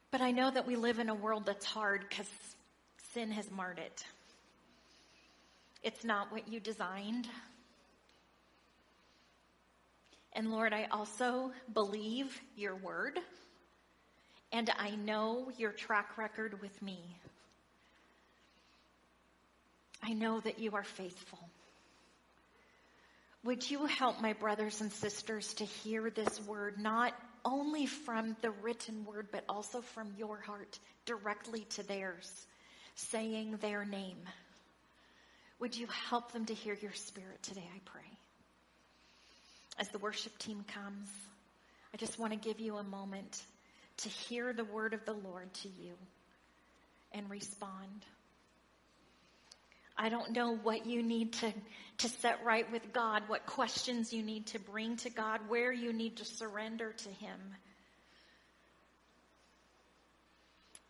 But 0.10 0.22
I 0.22 0.32
know 0.32 0.50
that 0.50 0.66
we 0.66 0.78
live 0.78 1.00
in 1.00 1.10
a 1.10 1.16
world 1.16 1.46
that's 1.46 1.66
hard 1.66 2.06
because 2.08 2.30
sin 3.14 3.32
has 3.32 3.52
marred 3.52 3.80
it. 3.80 4.06
It's 5.84 6.04
not 6.04 6.32
what 6.32 6.48
you 6.48 6.60
designed. 6.60 7.28
And 10.38 10.52
Lord, 10.52 10.72
I 10.72 10.86
also 10.92 11.52
believe 11.74 12.40
your 12.56 12.76
word, 12.76 13.20
and 14.52 14.70
I 14.78 14.92
know 14.92 15.52
your 15.58 15.72
track 15.72 16.16
record 16.16 16.62
with 16.62 16.80
me. 16.80 17.00
I 20.04 20.14
know 20.14 20.40
that 20.40 20.60
you 20.60 20.76
are 20.76 20.84
faithful. 20.84 21.40
Would 23.46 23.68
you 23.68 23.88
help 23.88 24.22
my 24.22 24.34
brothers 24.34 24.80
and 24.80 24.94
sisters 24.94 25.56
to 25.56 25.66
hear 25.66 26.12
this 26.12 26.40
word, 26.46 26.78
not 26.78 27.14
only 27.44 27.88
from 27.88 28.38
the 28.44 28.52
written 28.52 29.06
word, 29.06 29.30
but 29.32 29.44
also 29.50 29.82
from 29.82 30.14
your 30.20 30.40
heart 30.42 30.78
directly 31.08 31.66
to 31.72 31.84
theirs, 31.88 32.46
saying 32.94 33.58
their 33.60 33.86
name? 33.86 34.20
Would 35.60 35.76
you 35.76 35.88
help 36.10 36.32
them 36.32 36.46
to 36.46 36.54
hear 36.54 36.78
your 36.80 36.94
spirit 36.94 37.42
today, 37.42 37.68
I 37.76 37.80
pray? 37.86 38.16
As 39.80 39.89
the 39.89 39.99
worship 39.99 40.38
team 40.39 40.65
comes, 40.73 41.07
I 41.93 41.97
just 41.97 42.17
want 42.17 42.34
to 42.34 42.39
give 42.39 42.59
you 42.59 42.78
a 42.78 42.84
moment 42.84 43.41
to 43.97 44.09
hear 44.09 44.53
the 44.53 44.63
word 44.63 44.93
of 44.93 45.05
the 45.05 45.13
Lord 45.13 45.53
to 45.55 45.69
you 45.69 45.93
and 47.11 47.30
respond. 47.30 48.05
I 49.97 50.09
don't 50.09 50.32
know 50.32 50.55
what 50.55 50.86
you 50.86 51.01
need 51.01 51.34
to, 51.34 51.53
to 51.99 52.09
set 52.09 52.43
right 52.45 52.71
with 52.71 52.93
God, 52.93 53.23
what 53.28 53.45
questions 53.45 54.13
you 54.13 54.21
need 54.21 54.47
to 54.47 54.59
bring 54.59 54.97
to 54.97 55.09
God, 55.09 55.41
where 55.47 55.71
you 55.71 55.91
need 55.91 56.17
to 56.17 56.25
surrender 56.25 56.93
to 56.93 57.09
Him. 57.09 57.39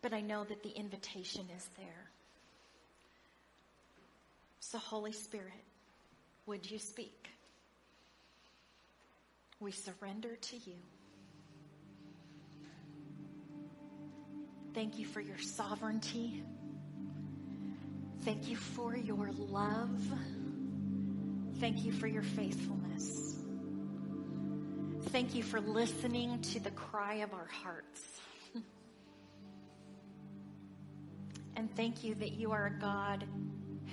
But 0.02 0.12
I 0.12 0.20
know 0.20 0.44
that 0.44 0.62
the 0.62 0.70
invitation 0.70 1.46
is 1.56 1.68
there. 1.78 2.10
So, 4.60 4.78
Holy 4.78 5.12
Spirit, 5.12 5.64
would 6.46 6.70
you 6.70 6.78
speak? 6.78 7.30
We 9.60 9.72
surrender 9.72 10.36
to 10.36 10.56
you. 10.56 10.76
Thank 14.74 14.98
you 14.98 15.06
for 15.06 15.20
your 15.20 15.38
sovereignty. 15.38 16.44
Thank 18.22 18.48
you 18.48 18.56
for 18.56 18.96
your 18.96 19.30
love. 19.32 19.98
Thank 21.58 21.84
you 21.84 21.92
for 21.92 22.06
your 22.06 22.22
faithfulness. 22.22 23.34
Thank 25.10 25.34
you 25.34 25.42
for 25.42 25.60
listening 25.60 26.40
to 26.42 26.60
the 26.60 26.70
cry 26.70 27.14
of 27.14 27.32
our 27.32 27.48
hearts. 27.62 28.02
and 31.56 31.74
thank 31.74 32.04
you 32.04 32.14
that 32.16 32.32
you 32.32 32.52
are 32.52 32.66
a 32.66 32.78
God 32.78 33.24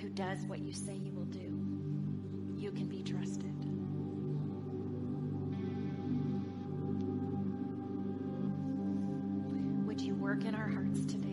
who 0.00 0.10
does 0.10 0.38
what 0.46 0.60
you 0.60 0.72
say 0.72 0.94
you 0.94 1.12
will 1.12 1.24
do. 1.24 2.60
You 2.60 2.70
can 2.70 2.86
be 2.86 3.02
trusted. 3.02 3.55
Work 10.36 10.44
in 10.44 10.54
our 10.54 10.68
hearts 10.68 11.00
today? 11.06 11.25